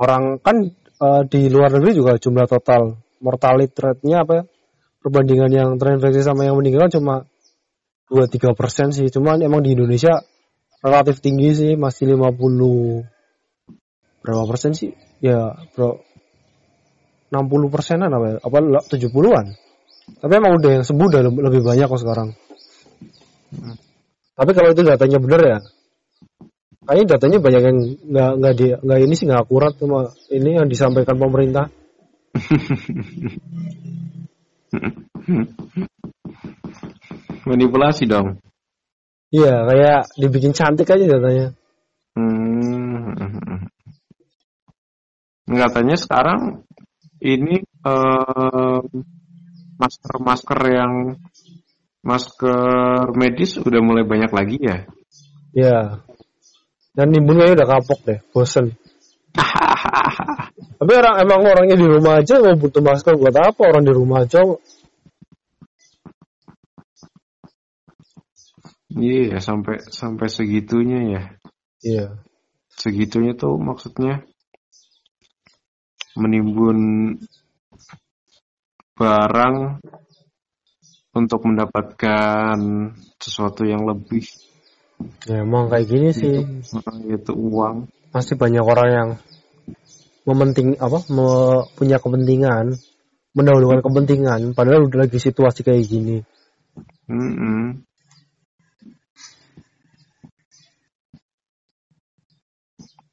Orang 0.00 0.38
kan 0.40 0.70
eh, 0.76 1.22
di 1.28 1.48
luar 1.48 1.72
negeri 1.74 1.92
juga 1.96 2.12
jumlah 2.16 2.46
total 2.46 3.00
mortality 3.20 3.74
rate-nya 3.76 4.24
apa 4.24 4.32
ya? 4.32 4.44
Perbandingan 5.00 5.50
yang 5.50 5.68
terinfeksi 5.80 6.20
sama 6.20 6.44
yang 6.44 6.60
meninggal 6.60 6.92
cuma 6.92 7.24
2-3 8.12 8.52
persen 8.52 8.92
sih. 8.92 9.08
Cuman 9.08 9.40
emang 9.40 9.64
di 9.64 9.72
Indonesia 9.72 10.20
relatif 10.84 11.24
tinggi 11.24 11.56
sih, 11.56 11.72
masih 11.76 12.16
50 12.16 13.06
berapa 14.20 14.44
persen 14.44 14.76
sih? 14.76 14.92
Ya, 15.24 15.56
bro, 15.72 16.04
60 17.32 17.72
persenan 17.72 18.12
apa 18.12 18.26
ya? 18.26 18.36
Apa 18.44 18.56
70-an? 18.92 19.46
Tapi 20.20 20.32
emang 20.34 20.58
udah 20.58 20.70
yang 20.80 20.84
sembuh 20.84 21.06
udah 21.06 21.22
le- 21.22 21.44
lebih 21.48 21.62
banyak 21.62 21.86
kok 21.86 22.02
sekarang. 22.02 22.28
Tapi 24.34 24.50
kalau 24.56 24.72
itu 24.72 24.82
datanya 24.82 25.18
bener 25.22 25.40
ya, 25.44 25.58
kayaknya 26.90 27.14
datanya 27.16 27.38
banyak 27.38 27.62
yang 27.62 27.78
nggak 28.10 28.30
nggak 28.40 28.54
di 28.58 28.66
nggak 28.74 29.00
ini 29.04 29.14
sih 29.14 29.26
nggak 29.30 29.42
akurat 29.46 29.78
sama 29.78 30.10
ini 30.32 30.58
yang 30.58 30.66
disampaikan 30.66 31.14
pemerintah. 31.20 31.70
Manipulasi 37.46 38.10
dong. 38.10 38.42
Iya, 39.30 39.62
kayak 39.66 40.10
dibikin 40.18 40.50
cantik 40.50 40.90
aja 40.90 41.06
datanya. 41.06 41.54
Hmm. 42.18 43.14
Katanya 45.62 45.96
sekarang 45.98 46.62
ini 47.22 47.62
em, 47.62 48.82
masker-masker 49.78 50.60
yang 50.74 51.14
masker 52.02 53.14
medis 53.14 53.58
udah 53.60 53.80
mulai 53.82 54.02
banyak 54.02 54.32
lagi 54.34 54.58
ya. 54.58 54.86
Iya. 55.54 56.09
Dan 56.90 57.14
kayaknya 57.14 57.54
udah 57.54 57.68
kapok 57.68 58.00
deh, 58.02 58.18
bosen. 58.34 58.74
Tapi 60.80 60.92
orang 60.96 61.16
emang 61.22 61.40
orangnya 61.44 61.76
di 61.76 61.86
rumah 61.86 62.18
aja 62.18 62.40
mau 62.40 62.56
butuh 62.56 62.82
masker 62.82 63.14
buat 63.20 63.36
apa 63.36 63.62
orang 63.68 63.84
di 63.84 63.92
rumah 63.94 64.24
aja? 64.26 64.42
Iya, 68.90 69.38
sampai 69.38 69.86
sampai 69.86 70.26
segitunya 70.26 71.00
ya. 71.06 71.22
Iya. 71.84 72.06
Segitunya 72.74 73.38
tuh 73.38 73.54
maksudnya 73.60 74.24
menimbun 76.18 77.14
barang 78.98 79.78
untuk 81.14 81.40
mendapatkan 81.46 82.58
sesuatu 83.16 83.62
yang 83.62 83.86
lebih 83.86 84.26
Ya 85.28 85.44
emang 85.44 85.72
kayak 85.72 85.86
gini 85.88 86.10
sih. 86.12 86.44
yaitu 87.08 87.32
uang. 87.32 87.88
Masih 88.10 88.34
banyak 88.36 88.64
orang 88.64 88.88
yang 88.90 89.08
mementing 90.28 90.76
apa 90.76 91.00
me- 91.08 91.64
punya 91.74 91.96
kepentingan 91.96 92.76
mendahulukan 93.30 93.80
kepentingan 93.80 94.52
padahal 94.58 94.90
udah 94.90 95.06
lagi 95.06 95.18
situasi 95.22 95.62
kayak 95.62 95.86
gini. 95.86 96.26
Mm-mm. 97.06 97.82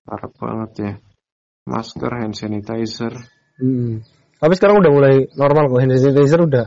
Parah 0.08 0.32
banget 0.40 0.72
ya. 0.80 0.94
Masker, 1.68 2.12
hand 2.16 2.32
sanitizer. 2.32 3.12
Hmm. 3.60 4.00
Tapi 4.40 4.54
sekarang 4.56 4.80
udah 4.80 4.92
mulai 4.94 5.16
normal 5.36 5.68
kok 5.68 5.82
hand 5.84 6.00
sanitizer 6.00 6.42
udah 6.48 6.66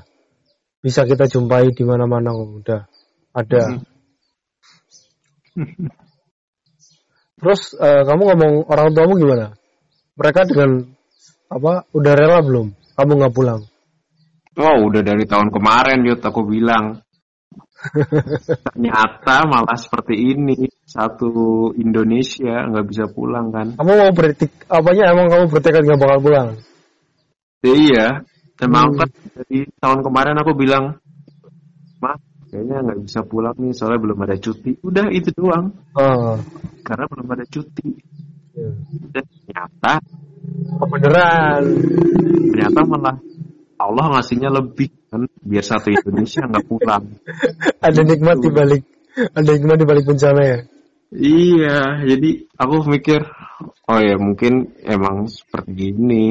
bisa 0.85 1.09
kita 1.09 1.25
jumpai 1.25 1.73
di 1.73 1.85
mana-mana 1.89 2.37
kok 2.37 2.51
udah 2.61 2.81
ada. 3.33 3.81
Terus 7.41 7.73
eh, 7.81 8.03
kamu 8.05 8.23
ngomong 8.33 8.53
orang 8.69 8.93
tuamu 8.93 9.15
gimana? 9.17 9.57
Mereka 10.21 10.41
dengan 10.45 10.85
apa 11.49 11.89
udah 11.97 12.13
rela 12.13 12.39
belum? 12.45 12.67
Kamu 12.97 13.13
nggak 13.17 13.35
pulang? 13.35 13.61
Oh, 14.61 14.77
udah 14.93 15.01
dari 15.01 15.25
tahun 15.25 15.49
kemarin 15.49 16.05
Yud 16.05 16.21
aku 16.21 16.45
bilang. 16.45 17.01
Ternyata 18.69 19.49
malah 19.49 19.79
seperti 19.81 20.37
ini. 20.37 20.69
Satu 20.85 21.71
Indonesia 21.79 22.67
nggak 22.69 22.87
bisa 22.91 23.05
pulang 23.09 23.49
kan. 23.55 23.73
Kamu 23.79 23.93
mau 23.95 24.13
bertik 24.13 24.53
apanya 24.69 25.15
emang 25.15 25.33
kamu 25.33 25.45
bertekad 25.49 25.87
nggak 25.87 26.01
bakal 26.03 26.19
pulang? 26.21 26.49
Ya, 27.65 27.73
iya. 27.73 28.07
Emang 28.61 28.93
Hmm. 28.93 28.99
kan 29.01 29.09
dari 29.41 29.65
tahun 29.81 30.01
kemarin 30.05 30.37
aku 30.37 30.53
bilang, 30.53 31.01
kayaknya 32.51 32.77
nggak 32.83 33.01
bisa 33.07 33.21
pulang 33.25 33.57
nih 33.57 33.73
soalnya 33.73 34.01
belum 34.03 34.19
ada 34.27 34.37
cuti. 34.37 34.73
Udah 34.83 35.07
itu 35.11 35.31
doang. 35.33 35.71
Oh, 35.95 36.35
Karena 36.83 37.05
belum 37.07 37.29
ada 37.31 37.45
cuti. 37.47 37.89
iya. 38.55 38.71
Dan 39.15 39.25
ternyata 39.25 39.93
Oh, 40.81 40.87
beneran. 40.89 41.63
ternyata 42.51 42.81
malah 42.89 43.17
Allah 43.81 44.07
ngasihnya 44.17 44.51
lebih 44.53 44.89
kan 45.09 45.25
biar 45.41 45.65
satu 45.65 45.89
Indonesia 45.93 46.45
nggak 46.45 46.67
pulang 46.69 47.05
Ada 47.87 48.01
nikmat 48.05 48.37
di 48.41 48.51
balik 48.53 48.83
ada 49.35 49.51
nikmat 49.53 49.77
di 49.81 49.87
balik 49.89 50.05
bencana 50.07 50.41
ya. 50.43 50.59
iya 51.13 51.79
jadi 52.07 52.31
aku 52.57 52.87
mikir 52.89 53.21
oh 53.85 54.01
ya 54.01 54.17
mungkin 54.17 54.71
emang 54.87 55.27
seperti 55.29 55.71
gini 55.93 56.25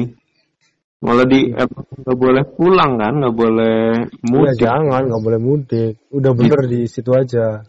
malah 1.00 1.24
di 1.24 1.48
nggak 1.52 2.18
boleh 2.20 2.44
pulang 2.56 3.00
kan 3.00 3.14
nggak 3.24 3.36
boleh 3.36 3.78
Iya 4.04 4.20
mudik 4.28 4.56
jangan, 4.60 5.02
nggak 5.08 5.22
boleh 5.24 5.40
mudik. 5.40 5.92
Udah 6.12 6.32
bener 6.36 6.60
di 6.68 6.84
situ 6.84 7.10
aja. 7.16 7.64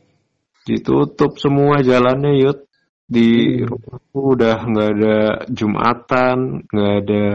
ditutup 0.62 1.42
semua 1.42 1.82
jalannya 1.82 2.38
yud 2.38 2.70
di 3.10 3.60
rumahku 3.66 4.38
udah 4.38 4.62
nggak 4.62 4.90
ada 4.94 5.18
jumatan 5.50 6.62
nggak 6.70 6.94
ada 7.02 7.26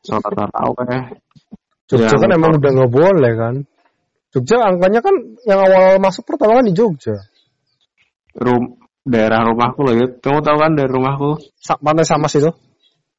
sholat 0.00 0.32
taraweh 0.32 1.02
Jogja 1.84 2.16
Yang- 2.16 2.22
kan 2.24 2.30
emang 2.32 2.52
udah 2.56 2.70
nggak 2.72 2.92
boleh 2.96 3.32
kan. 3.36 3.54
Jogja 4.32 4.56
angkanya 4.66 5.00
kan 5.04 5.14
yang 5.44 5.60
awal 5.62 6.00
masuk 6.00 6.24
pertama 6.24 6.58
kan 6.58 6.66
di 6.66 6.72
Jogja. 6.74 7.16
rum 8.34 8.80
daerah 9.06 9.46
rumahku 9.46 9.84
loh 9.84 9.94
ya. 9.94 10.06
Kamu 10.10 10.40
tahu 10.42 10.56
kan 10.58 10.74
dari 10.74 10.90
rumahku? 10.90 11.38
Sa 11.60 11.78
pantai 11.78 12.02
Samas 12.08 12.34
itu? 12.34 12.50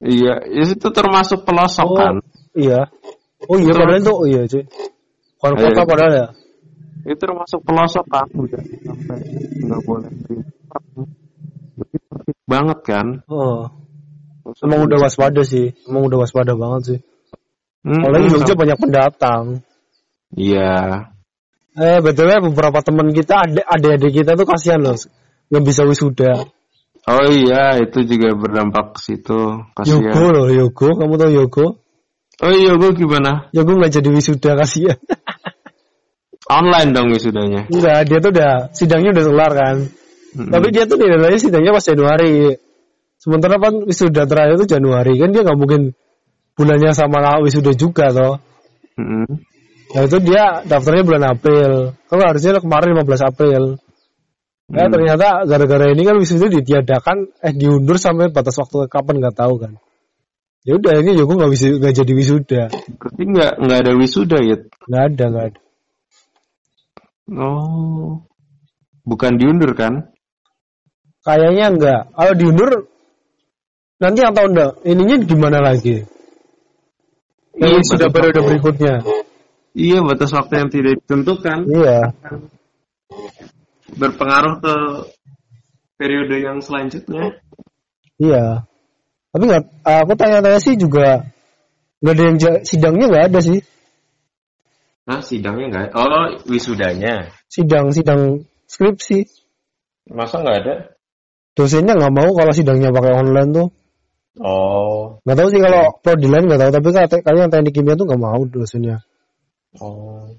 Iya, 0.05 0.33
itu 0.45 0.87
termasuk 0.93 1.41
pelosok 1.43 1.87
Oh. 1.89 1.97
kan. 1.97 2.15
Iya. 2.53 2.85
Oh 3.49 3.57
iya 3.57 3.73
Betul. 3.73 3.81
padahal 3.81 3.99
itu 4.01 4.13
oh 4.13 4.25
iya 4.25 4.41
cuy. 4.45 4.63
Bukan 5.35 5.51
Iya. 5.51 5.63
kota 5.65 5.81
padahal 5.85 6.11
ya. 6.13 6.27
Itu 7.05 7.17
termasuk 7.21 7.59
pelosok 7.65 8.05
kan. 8.09 8.27
Udah 8.33 8.61
sampai 8.85 9.17
nggak 9.65 9.81
boleh 9.85 10.09
banget 12.45 12.79
kan. 12.85 13.05
Oh. 13.25 13.65
Emang 14.61 14.85
udah 14.85 14.97
waspada 15.01 15.41
sih. 15.41 15.73
Emang 15.89 16.05
udah 16.05 16.21
waspada 16.21 16.53
banget 16.53 16.81
sih. 16.85 16.99
Hmm, 17.85 18.01
Apalagi 18.01 18.25
hmm, 18.29 18.33
Jogja 18.37 18.53
sam- 18.53 18.61
banyak 18.61 18.77
pendatang. 18.81 19.43
Iya. 20.33 20.73
Eh 21.75 21.99
betul 21.99 22.31
beberapa 22.53 22.79
teman 22.81 23.11
kita 23.11 23.45
ada 23.45 23.61
adik-adik 23.67 24.23
kita 24.23 24.31
tuh 24.39 24.47
kasihan 24.47 24.79
loh 24.79 24.95
nggak 25.51 25.63
bisa 25.65 25.81
wisuda. 25.85 26.45
Oh 27.05 27.29
iya, 27.29 27.77
itu 27.85 28.01
juga 28.09 28.33
berdampak 28.33 28.97
ke 28.97 28.99
situ. 29.05 29.61
Yogo 29.61 29.77
Kasihan. 29.77 30.33
loh 30.33 30.49
Yogo, 30.49 30.97
kamu 30.97 31.13
tahu 31.21 31.31
Yogo? 31.37 31.65
Oh 32.41 32.51
iya, 32.51 32.73
gue 32.75 32.91
gimana? 32.97 33.47
Yogo 33.53 33.77
nggak 33.77 34.01
jadi 34.01 34.09
wisuda 34.09 34.57
kasihan. 34.57 34.97
Online 36.49 36.89
dong 36.93 37.13
wisudanya. 37.13 37.69
Enggak, 37.69 38.09
dia 38.09 38.17
tuh 38.21 38.31
udah 38.33 38.53
sidangnya 38.73 39.09
udah 39.13 39.25
kelar 39.29 39.51
kan. 39.53 39.75
Mm-mm. 40.35 40.51
Tapi 40.51 40.67
dia 40.73 40.83
tuh 40.85 40.97
nilainya 40.97 41.39
sidangnya 41.41 41.71
pas 41.73 41.85
Januari. 41.85 42.57
Sementara 43.21 43.57
kan 43.57 43.73
wisuda 43.85 44.29
terakhir 44.29 44.61
itu 44.61 44.65
Januari 44.77 45.17
kan 45.17 45.29
dia 45.33 45.41
nggak 45.41 45.57
mungkin 45.57 45.81
bulannya 46.53 46.93
sama 46.93 47.21
lah 47.21 47.41
wisuda 47.41 47.73
juga 47.73 48.09
toh. 48.13 48.37
Mm-mm. 48.97 49.25
Nah 49.93 50.01
itu 50.05 50.17
dia 50.25 50.65
daftarnya 50.65 51.05
bulan 51.05 51.23
April. 51.37 51.97
Kalau 52.09 52.23
harusnya 52.25 52.61
kemarin 52.61 52.97
15 52.97 53.29
April. 53.29 53.63
Ya 54.65 54.89
Hmm. 54.89 54.93
ternyata 54.97 55.45
gara-gara 55.45 55.85
ini 55.93 56.01
kan 56.01 56.17
wisuda 56.17 56.49
ditiadakan, 56.49 57.29
eh 57.37 57.53
diundur 57.53 58.01
sampai 58.01 58.33
batas 58.33 58.57
waktu 58.57 58.89
kapan 58.89 59.21
nggak 59.21 59.37
tahu 59.37 59.61
kan. 59.61 59.77
Ya 60.65 60.81
udah 60.81 60.97
ini 61.05 61.13
Yogo 61.13 61.37
nggak 61.37 61.53
bisa 61.53 61.69
nggak 61.77 61.93
jadi 61.93 62.11
wisuda. 62.17 62.63
Berarti 62.97 63.23
nggak 63.29 63.51
nggak 63.61 63.79
ada 63.85 63.91
wisuda 63.93 64.37
ya? 64.41 64.57
Nggak 64.89 65.03
ada 65.13 65.23
nggak 65.29 65.45
ada. 65.53 65.59
Oh, 67.25 68.25
bukan 69.05 69.37
diundur 69.37 69.77
kan? 69.77 70.09
Kayaknya 71.21 71.65
enggak. 71.73 72.01
Kalau 72.13 72.33
diundur 72.33 72.69
nanti 74.01 74.19
yang 74.25 74.33
tahun 74.33 74.49
enggak. 74.57 74.71
Ininya 74.85 75.15
gimana 75.25 75.59
lagi? 75.61 76.05
Yang 77.53 77.69
Iya, 77.69 77.81
sudah 77.85 78.07
periode 78.09 78.41
berikutnya. 78.45 78.95
Iya, 79.77 80.01
batas 80.05 80.33
waktu 80.33 80.53
yang 80.57 80.69
tidak 80.73 80.91
ditentukan 81.05 81.57
Iya. 81.69 81.99
Berpengaruh 83.95 84.61
ke 84.61 84.75
periode 85.95 86.35
yang 86.43 86.59
selanjutnya. 86.59 87.39
Iya. 88.19 88.67
Tapi 89.35 89.43
nggak, 89.51 89.63
aku 89.83 90.13
tanya-tanya 90.15 90.59
sih 90.63 90.79
juga 90.79 91.27
nggak 91.99 92.13
ada 92.15 92.23
yang 92.23 92.37
sidangnya 92.63 93.05
nggak 93.11 93.25
ada 93.33 93.39
sih. 93.43 93.59
Nah, 95.05 95.21
sidangnya 95.21 95.65
nggak? 95.71 95.87
Oh, 95.93 96.27
wisudanya. 96.49 97.29
Sidang 97.51 97.91
sidang 97.91 98.47
skripsi. 98.65 99.27
Masa 100.09 100.41
nggak 100.41 100.57
ada? 100.65 100.75
Dosennya 101.55 101.95
nggak 101.95 102.13
mau 102.13 102.29
kalau 102.35 102.51
sidangnya 102.51 102.91
pakai 102.91 103.13
online 103.15 103.51
tuh. 103.53 103.67
Oh, 104.35 105.23
Nggak 105.23 105.37
tahu 105.39 105.47
sih 105.47 105.61
kalau 105.63 105.83
prodi 106.03 106.27
lain 106.27 106.45
nggak 106.51 106.59
tahu. 106.59 106.71
Tapi 106.75 106.87
kalian 107.23 107.47
teknik 107.47 107.71
kimia 107.71 107.95
tuh 107.95 108.05
nggak 108.07 108.19
mau 108.19 108.43
dosennya. 108.43 108.99
oh, 109.79 110.31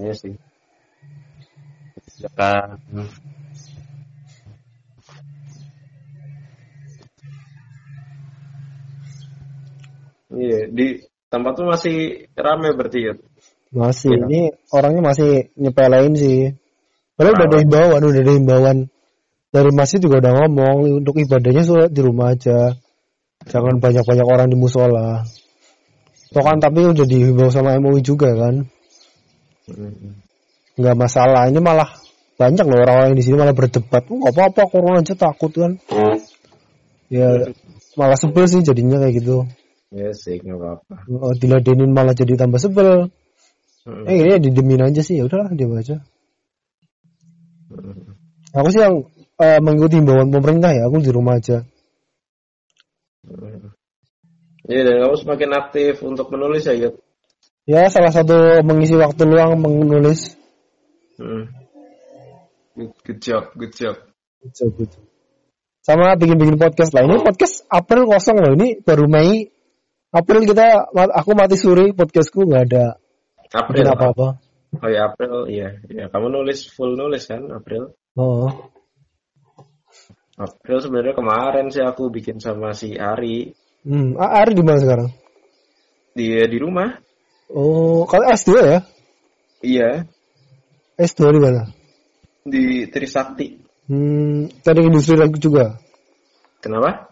iya 0.00 0.12
sih. 0.12 0.36
Ya 2.22 2.30
kan. 2.38 2.78
Iya, 10.32 10.60
di 10.70 10.86
tempat 11.28 11.52
tuh 11.58 11.66
masih 11.66 12.30
rame 12.38 12.72
berarti 12.78 12.98
ya. 13.10 13.14
Masih. 13.74 14.14
Iya. 14.14 14.24
Ini 14.30 14.40
orangnya 14.70 15.02
masih 15.02 15.50
nyepelein 15.58 16.14
sih. 16.14 16.54
Padahal 17.18 17.34
udah 17.36 17.46
ada 17.50 17.58
himbauan, 17.58 18.00
udah 18.00 18.22
ada 18.22 18.32
himbauan. 18.38 18.76
Dari 19.52 19.70
masjid 19.74 20.00
juga 20.00 20.24
udah 20.24 20.32
ngomong 20.32 21.04
untuk 21.04 21.20
ibadahnya 21.20 21.66
sudah 21.66 21.86
di 21.92 22.00
rumah 22.00 22.32
aja. 22.32 22.72
Jangan 23.50 23.82
banyak-banyak 23.82 24.24
orang 24.24 24.48
di 24.48 24.56
musola. 24.56 25.26
Toh 26.32 26.40
kan 26.40 26.56
tapi 26.56 26.88
udah 26.88 27.04
dihimbau 27.04 27.52
sama 27.52 27.76
MUI 27.76 28.00
juga 28.00 28.32
kan. 28.32 28.64
Mm-mm. 29.68 30.16
Nggak 30.80 30.96
masalah. 30.96 31.52
Ini 31.52 31.60
malah 31.60 31.92
banyak 32.40 32.64
loh 32.64 32.78
orang-orang 32.82 33.08
yang 33.12 33.18
di 33.18 33.24
sini 33.24 33.36
malah 33.38 33.56
berdebat. 33.56 34.02
Oh, 34.08 34.16
nggak 34.18 34.34
apa-apa 34.34 34.62
corona 34.72 35.00
aja 35.04 35.14
takut 35.14 35.52
kan. 35.52 35.78
Ya 37.12 37.52
malah 37.98 38.16
sebel 38.16 38.48
sih 38.48 38.64
jadinya 38.64 39.00
kayak 39.00 39.20
gitu. 39.20 39.44
Ya 39.92 40.10
sih, 40.16 40.40
nggak 40.40 40.56
apa-apa. 40.56 40.94
Oh, 41.12 41.34
diladenin 41.36 41.92
malah 41.92 42.16
jadi 42.16 42.40
tambah 42.40 42.56
sebel. 42.56 43.12
Mm-mm. 43.82 44.06
Eh 44.06 44.16
ini 44.16 44.38
didemin 44.38 44.88
aja 44.88 45.02
sih. 45.04 45.20
Ya 45.20 45.28
udahlah 45.28 45.52
diam 45.52 45.76
aja. 45.76 46.00
Mm-mm. 47.68 48.16
Aku 48.56 48.68
sih 48.72 48.80
yang 48.80 49.04
eh, 49.36 49.60
mengikuti 49.60 50.00
himbauan 50.00 50.32
pemerintah 50.32 50.72
ya, 50.72 50.88
aku 50.88 51.04
di 51.04 51.12
rumah 51.12 51.36
aja. 51.36 51.66
Mm-mm. 53.28 53.76
Iya, 54.62 54.80
dan 54.86 54.94
kamu 55.02 55.16
semakin 55.18 55.50
aktif 55.58 55.94
untuk 56.06 56.30
menulis 56.30 56.62
ya, 56.64 56.78
Yud? 56.78 56.94
Ya 57.66 57.90
salah 57.90 58.14
satu 58.14 58.62
mengisi 58.62 58.94
waktu 58.94 59.26
luang 59.26 59.58
menulis. 59.58 60.38
Mm. 61.18 61.61
Good, 62.72 62.92
good 63.04 63.20
job, 63.20 63.52
good 63.52 63.72
job. 63.76 64.00
Gitu, 64.40 64.64
gitu. 64.80 64.98
Sama 65.84 66.16
bikin-bikin 66.16 66.56
podcast 66.56 66.96
lah. 66.96 67.04
Ini 67.04 67.20
podcast 67.20 67.68
April 67.68 68.08
kosong 68.08 68.40
loh. 68.40 68.52
Ini 68.56 68.80
baru 68.80 69.04
Mei. 69.12 69.44
April 70.12 70.44
kita, 70.48 70.92
aku 70.92 71.30
mati 71.36 71.56
suri 71.56 71.92
podcastku 71.92 72.48
nggak 72.48 72.64
ada 72.68 72.96
April. 73.52 73.84
apa-apa. 73.92 74.40
Oh 74.80 74.88
ya 74.88 75.08
April, 75.12 75.48
iya. 75.52 75.80
Ya, 75.88 76.08
kamu 76.08 76.32
nulis 76.32 76.68
full 76.72 76.96
nulis 76.96 77.28
kan 77.28 77.44
April? 77.52 77.92
Oh, 78.16 78.48
April 80.36 80.78
sebenarnya 80.80 81.16
kemarin 81.16 81.68
sih 81.68 81.84
aku 81.84 82.08
bikin 82.08 82.40
sama 82.40 82.72
si 82.72 82.96
Ari. 82.96 83.52
hmm. 83.84 84.16
Ari 84.16 84.52
di 84.56 84.64
mana 84.64 84.80
sekarang? 84.80 85.08
Dia 86.16 86.44
di 86.48 86.56
rumah. 86.60 86.92
Oh, 87.52 88.08
kalau 88.08 88.28
S2 88.32 88.52
ya? 88.64 88.78
Iya, 89.60 89.90
S2 90.96 91.36
di 91.36 91.40
mana? 91.40 91.81
Di 92.42 92.90
Trisakti. 92.90 93.62
Hmm, 93.86 94.50
teknik 94.62 94.90
industri 94.90 95.18
lagi 95.18 95.38
juga. 95.38 95.78
Kenapa? 96.62 97.10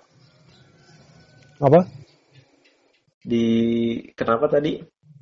Apa? 1.59 1.81
Di 3.27 3.45
kenapa 4.15 4.47
tadi? 4.51 4.79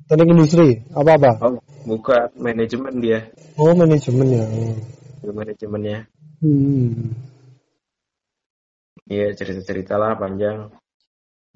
Teknik 0.09 0.29
industri, 0.33 0.81
apa-apa? 0.93 1.31
Oh, 1.45 1.61
buka 1.85 2.33
manajemen 2.37 2.97
dia. 3.01 3.29
Oh, 3.57 3.73
manajemen 3.77 4.27
ya. 4.29 4.45
Oh. 4.45 4.77
Di 5.21 5.33
manajemennya. 5.33 5.97
Hmm. 6.41 7.13
Iya, 9.09 9.33
cerita-cerita 9.33 9.97
lah 9.97 10.17
panjang. 10.17 10.69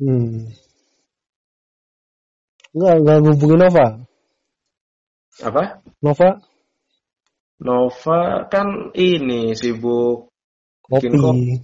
Hmm. 0.01 0.49
Enggak, 2.73 2.93
enggak 2.97 3.17
hubungin 3.29 3.59
Nova. 3.61 3.85
Apa? 5.41 5.63
Nova 6.01 6.52
Nova 7.63 8.43
kan 8.51 8.91
ini 8.91 9.55
sibuk 9.55 10.27
kopi. 10.83 11.07
Kopi. 11.15 11.55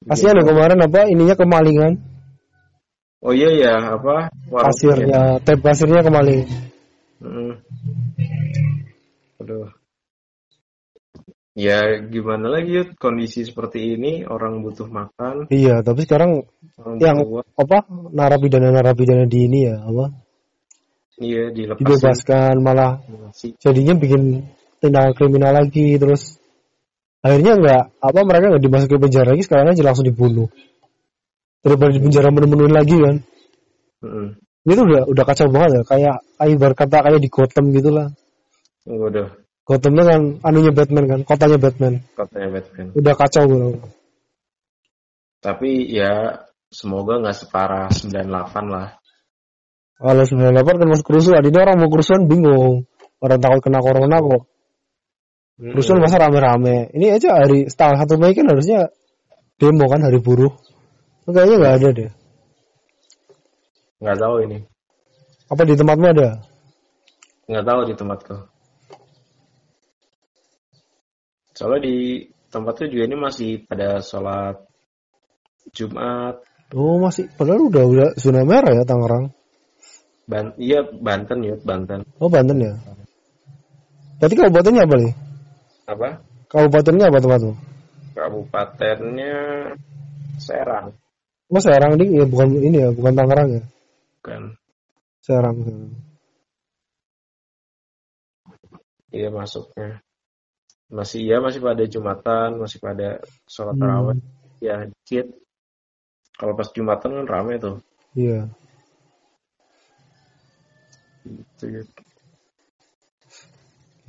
Kasihan 0.00 0.40
ya 0.40 0.44
kemarin 0.44 0.80
apa 0.82 1.06
ininya 1.06 1.36
kemalingan. 1.38 1.92
Oh 3.20 3.36
iya 3.36 3.52
ya, 3.52 3.74
apa? 4.00 4.32
Pasirnya, 4.48 5.38
tab 5.44 5.60
pasirnya 5.60 6.00
kemaling. 6.00 6.48
Mm. 7.20 7.52
Aduh. 9.44 9.68
Ya 11.52 12.00
gimana 12.08 12.48
lagi 12.48 12.80
Yud? 12.80 12.96
kondisi 12.96 13.44
seperti 13.44 13.92
ini 13.98 14.24
orang 14.24 14.64
butuh 14.64 14.88
makan, 14.88 15.52
Iya, 15.52 15.84
tapi 15.84 16.08
sekarang 16.08 16.48
orang 16.80 16.96
yang 16.96 17.16
butuh 17.20 17.44
apa 17.60 17.78
narapidana-narapidana 18.16 19.28
di 19.28 19.38
ini 19.44 19.68
ya, 19.68 19.84
apa 19.84 20.16
Iya 21.20 21.52
dilepasin. 21.52 21.84
dibebaskan 21.84 22.54
malah 22.64 23.04
Si- 23.36 23.52
jadinya 23.60 23.92
bikin 23.92 24.48
tindakan 24.80 25.12
kriminal 25.14 25.52
lagi 25.52 26.00
terus 26.00 26.40
akhirnya 27.20 27.52
nggak 27.60 27.82
apa 28.00 28.20
mereka 28.24 28.44
nggak 28.56 28.64
dimasukin 28.64 28.98
penjara 28.98 29.28
lagi 29.36 29.44
sekarang 29.44 29.66
aja 29.70 29.82
langsung 29.84 30.08
dibunuh 30.08 30.48
daripada 31.60 31.92
di 31.92 32.00
penjara 32.00 32.28
menu-menuin 32.32 32.74
lagi 32.74 32.96
kan 32.96 33.16
Mm. 34.00 34.32
itu 34.64 34.80
udah 34.80 35.04
udah 35.12 35.24
kacau 35.28 35.52
banget 35.52 35.70
ya 35.76 35.82
kayak 35.84 36.16
kayak 36.40 36.50
ibarat 36.56 36.72
kata 36.72 36.96
kayak 37.04 37.20
di 37.20 37.28
Gotham 37.28 37.68
gitu 37.68 37.92
lah 37.92 38.08
Waduh, 38.88 39.28
Gothamnya 39.68 40.04
kan 40.08 40.20
anunya 40.40 40.72
Batman 40.72 41.04
kan 41.04 41.20
kotanya 41.28 41.60
Batman 41.60 42.00
katanya 42.16 42.48
Batman. 42.56 42.86
udah 42.96 43.12
kacau 43.12 43.44
gitu 43.44 43.68
Tapi 45.40 45.88
ya 45.88 46.44
semoga 46.68 47.20
nggak 47.20 47.36
separah 47.44 47.92
98 47.92 48.72
lah. 48.72 48.88
kalau 50.00 50.24
98 50.24 50.80
kan 50.80 50.88
masuk 50.88 51.06
kerusuhan 51.12 51.44
ini 51.44 51.56
orang 51.60 51.76
mau 51.76 51.92
kerusuhan 51.92 52.24
bingung 52.24 52.88
orang 53.20 53.36
takut 53.36 53.60
kena 53.60 53.84
corona 53.84 54.16
kok. 54.16 54.48
Rusun 55.60 56.00
masa 56.00 56.16
rame-rame. 56.16 56.88
Ini 56.96 57.20
aja 57.20 57.36
hari 57.36 57.68
tanggal 57.68 58.00
satu 58.00 58.16
Mei 58.16 58.32
kan 58.32 58.48
harusnya 58.48 58.88
demo 59.60 59.84
kan 59.92 60.00
hari 60.00 60.16
buruh. 60.16 60.56
Kayaknya 61.28 61.56
nggak 61.60 61.76
ada 61.78 61.88
deh. 61.92 62.10
nggak 64.00 64.16
tahu 64.16 64.34
ini 64.48 64.58
Apa 65.52 65.62
di 65.68 65.74
tempatmu 65.76 66.06
ada? 66.08 66.28
nggak 67.50 67.66
tahu 67.66 67.80
di 67.90 67.94
tempatku 67.98 68.36
soalnya 71.50 71.80
di 71.82 71.96
tempatku 72.48 72.86
juga 72.88 73.04
ini 73.10 73.16
masih 73.18 73.50
pada 73.66 74.00
sholat 74.00 74.56
Jumat 75.76 76.40
Oh 76.70 77.02
masih, 77.02 77.26
padahal 77.34 77.66
udah 77.66 77.82
udah 77.82 78.08
zona 78.14 78.46
merah 78.46 78.70
ya 78.70 78.86
Tangerang. 78.86 79.34
Ban 80.30 80.54
iya 80.54 80.86
Banten 80.86 81.42
ya 81.42 81.58
Banten 81.58 82.06
Oh 82.22 82.30
Banten 82.30 82.62
ya. 82.62 82.78
Berarti 84.22 84.34
kabupatennya 84.38 84.86
apa 84.86 84.94
nih? 85.02 85.12
Apa 85.90 86.22
Kabupatennya 86.50 87.06
apa 87.10 87.18
tempatmu? 87.18 87.52
kabupatennya 88.14 89.34
Serang 90.38 90.94
Oh 91.50 91.58
Serang 91.58 91.98
ding 91.98 92.14
ya 92.14 92.22
bukan 92.26 92.54
ini 92.62 92.78
ya, 92.78 92.88
bukan 92.94 93.12
Tangerang 93.14 93.48
ya. 93.58 93.62
kan 94.22 94.42
Serang. 95.20 95.56
Serang. 95.66 95.90
iya 99.10 99.28
masuknya 99.30 99.98
masih 100.90 101.22
iya 101.26 101.36
masih 101.42 101.58
pada 101.62 101.82
Jumatan 101.86 102.58
masih 102.58 102.78
pada 102.78 103.18
sholat 103.46 103.74
Hmm. 103.74 103.82
tarawih 103.82 104.18
ya 104.62 104.76
dikit 104.86 105.26
kalau 106.38 106.54
pas 106.54 106.70
Jumatan 106.70 107.10
kan 107.18 107.26
rame 107.26 107.58
tuh 107.58 107.78
Iya. 108.14 108.50
gitu 111.22 111.64
ya. 111.70 111.82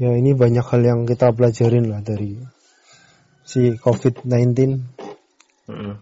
Ya 0.02 0.18
ini 0.18 0.34
banyak 0.34 0.66
hal 0.66 0.82
yang 0.82 1.00
kita 1.06 1.30
pelajarin 1.30 1.94
lah 1.94 2.02
dari 2.02 2.42
si 3.46 3.78
COVID-19. 3.78 4.82
Mm. 5.70 5.96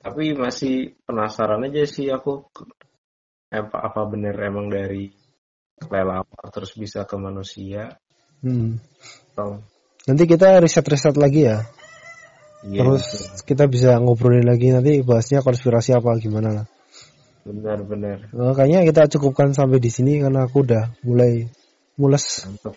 Tapi 0.00 0.22
masih 0.34 0.98
penasaran 1.06 1.70
aja 1.70 1.86
sih 1.86 2.10
aku 2.10 2.50
apa 3.50 3.78
apa 3.78 4.00
bener 4.10 4.34
emang 4.42 4.66
dari 4.66 5.14
kelelawar 5.78 6.50
terus 6.50 6.74
bisa 6.74 7.06
ke 7.06 7.14
manusia 7.14 7.94
Hmm. 8.40 8.80
atau 9.36 9.60
Nanti 10.08 10.24
kita 10.24 10.64
riset-riset 10.64 11.12
lagi 11.20 11.44
ya. 11.44 11.60
iya 12.64 12.80
Terus 12.80 13.04
kita 13.44 13.68
bisa 13.68 14.00
ngobrolin 14.00 14.48
lagi 14.48 14.72
nanti 14.72 15.04
bahasnya 15.04 15.44
konspirasi 15.44 15.92
apa 15.92 16.16
gimana 16.16 16.48
lah. 16.56 16.66
benar-benar 17.44 18.32
Nah, 18.36 18.52
kayaknya 18.52 18.84
kita 18.88 19.12
cukupkan 19.16 19.52
sampai 19.52 19.76
di 19.80 19.88
sini 19.92 20.20
karena 20.24 20.44
aku 20.48 20.64
udah 20.64 20.92
mulai 21.04 21.48
mules. 21.98 22.24
mantap. 22.46 22.74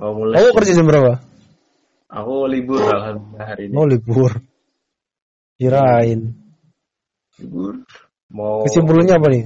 Oh 0.00 0.16
mulai 0.16 0.40
Kamu 0.40 0.56
kerja 0.56 0.72
jam 0.80 0.86
berapa? 0.88 1.12
aku 2.10 2.34
libur 2.50 2.82
alhamdulillah 2.82 3.46
hari 3.46 3.70
ini 3.70 3.74
Oh 3.78 3.86
libur. 3.86 4.32
Kirain. 5.60 6.20
libur 7.38 7.84
mau 8.32 8.64
Kesimpulannya 8.66 9.14
apa 9.20 9.26
nih? 9.30 9.44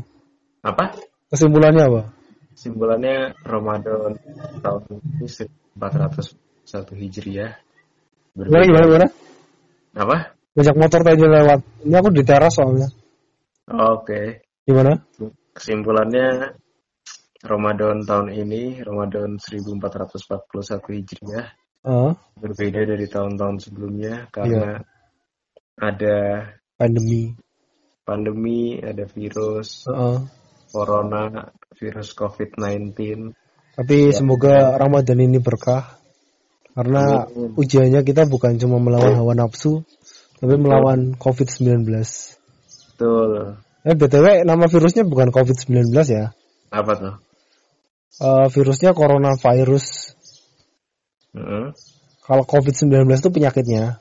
apa 0.65 0.85
Kesimpulannya 1.29 1.83
apa? 1.91 2.03
simbolannya 2.55 3.35
Ramadan 3.43 4.15
tahun 4.63 4.83
ini 5.19 5.27
1401 5.75 7.03
Hijriah 7.03 7.53
Gimana 8.39 8.63
gimana 8.65 8.85
gimana? 8.87 9.09
apa 9.95 10.17
Ngajak 10.55 10.77
motor 10.79 11.01
tadi 11.03 11.19
lewat. 11.19 11.61
Ini 11.83 11.95
aku 11.99 12.09
di 12.15 12.23
teras 12.23 12.55
soalnya. 12.55 12.87
oke 13.67 14.47
Gimana? 14.65 15.03
kesimpulannya 15.51 16.55
Ramadan 17.45 18.09
tahun 18.09 18.33
ini 18.33 18.81
Ramadan 18.81 19.37
1441 19.37 20.81
Hijriah 20.81 21.47
Ah, 21.85 22.17
berbeda 22.41 22.81
dari 22.89 23.05
tahun-tahun 23.05 23.61
sebelumnya 23.61 24.33
karena 24.33 24.81
ada 25.77 26.17
pandemi. 26.81 27.37
pandemi, 28.09 28.81
ada 28.81 29.05
virus 29.05 29.85
Ah, 29.93 30.25
corona, 30.73 31.53
virus 31.77 32.17
COVID-19. 32.17 32.97
Tapi 33.77 34.17
semoga 34.17 34.81
Ramadan 34.81 35.21
ini 35.21 35.37
berkah. 35.45 36.01
Karena 36.75 37.29
Amin. 37.29 37.55
ujiannya 37.55 38.01
kita 38.03 38.27
bukan 38.27 38.57
cuma 38.59 38.81
melawan 38.81 39.15
hawa 39.21 39.37
nafsu, 39.37 39.85
tapi 40.41 40.57
melawan 40.59 41.15
COVID-19. 41.21 41.85
Betul. 42.97 43.61
Eh, 43.85 43.93
BTW 43.95 44.43
nama 44.49 44.65
virusnya 44.67 45.05
bukan 45.05 45.29
COVID-19 45.31 45.93
ya. 46.09 46.33
Apa 46.73 46.93
tuh? 46.97 47.15
Eh, 48.15 48.47
virusnya 48.47 48.95
coronavirus. 48.95 50.15
Heeh. 51.35 51.67
Kalau 52.23 52.45
COVID-19 52.47 53.11
itu 53.11 53.31
penyakitnya. 53.35 53.99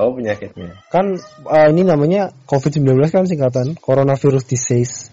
Oh 0.00 0.16
penyakitnya. 0.16 0.80
Kan 0.88 1.20
eh, 1.44 1.68
ini 1.68 1.84
namanya 1.84 2.32
COVID-19 2.48 3.04
kan 3.12 3.28
singkatan 3.28 3.76
coronavirus 3.76 4.48
disease. 4.48 5.12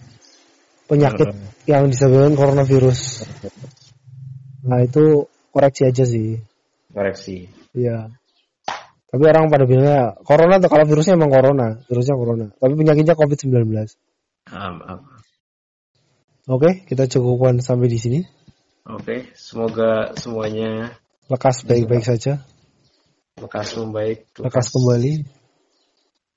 Penyakit 0.88 1.28
yang 1.68 1.92
disebabkan 1.92 2.32
coronavirus. 2.32 3.28
Nah, 4.64 4.80
itu 4.80 5.28
koreksi 5.52 5.84
aja 5.84 6.08
sih. 6.08 6.40
Koreksi. 6.88 7.44
Iya. 7.76 8.08
Tapi 9.12 9.24
orang 9.28 9.52
pada 9.52 9.68
bilangnya 9.68 10.16
corona 10.24 10.56
tuh 10.56 10.72
kalau 10.72 10.88
virusnya 10.88 11.20
emang 11.20 11.28
corona, 11.28 11.76
virusnya 11.84 12.16
corona. 12.16 12.46
Tapi 12.56 12.72
penyakitnya 12.72 13.12
COVID-19. 13.12 13.68
Am, 14.48 14.76
am. 14.80 15.00
Oke, 16.48 16.88
kita 16.88 17.04
cukupkan 17.04 17.60
sampai 17.60 17.92
di 17.92 18.00
sini. 18.00 18.20
Oke, 18.88 19.28
semoga 19.36 20.16
semuanya 20.16 20.96
Lekas 21.28 21.60
baik-baik 21.68 22.08
saja. 22.08 22.40
lekas 23.36 23.76
membaik, 23.76 24.24
Lekas 24.40 24.72
kembali 24.72 25.28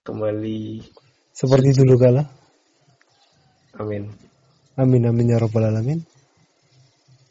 kembali. 0.04 0.84
seperti 1.32 1.70
dulu 1.80 1.96
kala. 1.96 2.28
Amin. 3.80 4.12
Amin 4.76 5.04
amin 5.08 5.32
ya 5.32 5.40
rabbal 5.40 5.72
alamin. 5.72 6.04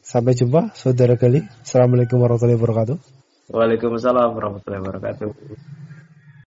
Sampai 0.01 0.33
jumpa 0.33 0.73
saudara 0.73 1.13
kali. 1.15 1.45
Assalamualaikum 1.61 2.17
warahmatullahi 2.17 2.57
wabarakatuh. 2.57 2.97
Waalaikumsalam 3.53 4.33
warahmatullahi 4.33 4.81
wabarakatuh. 4.81 5.29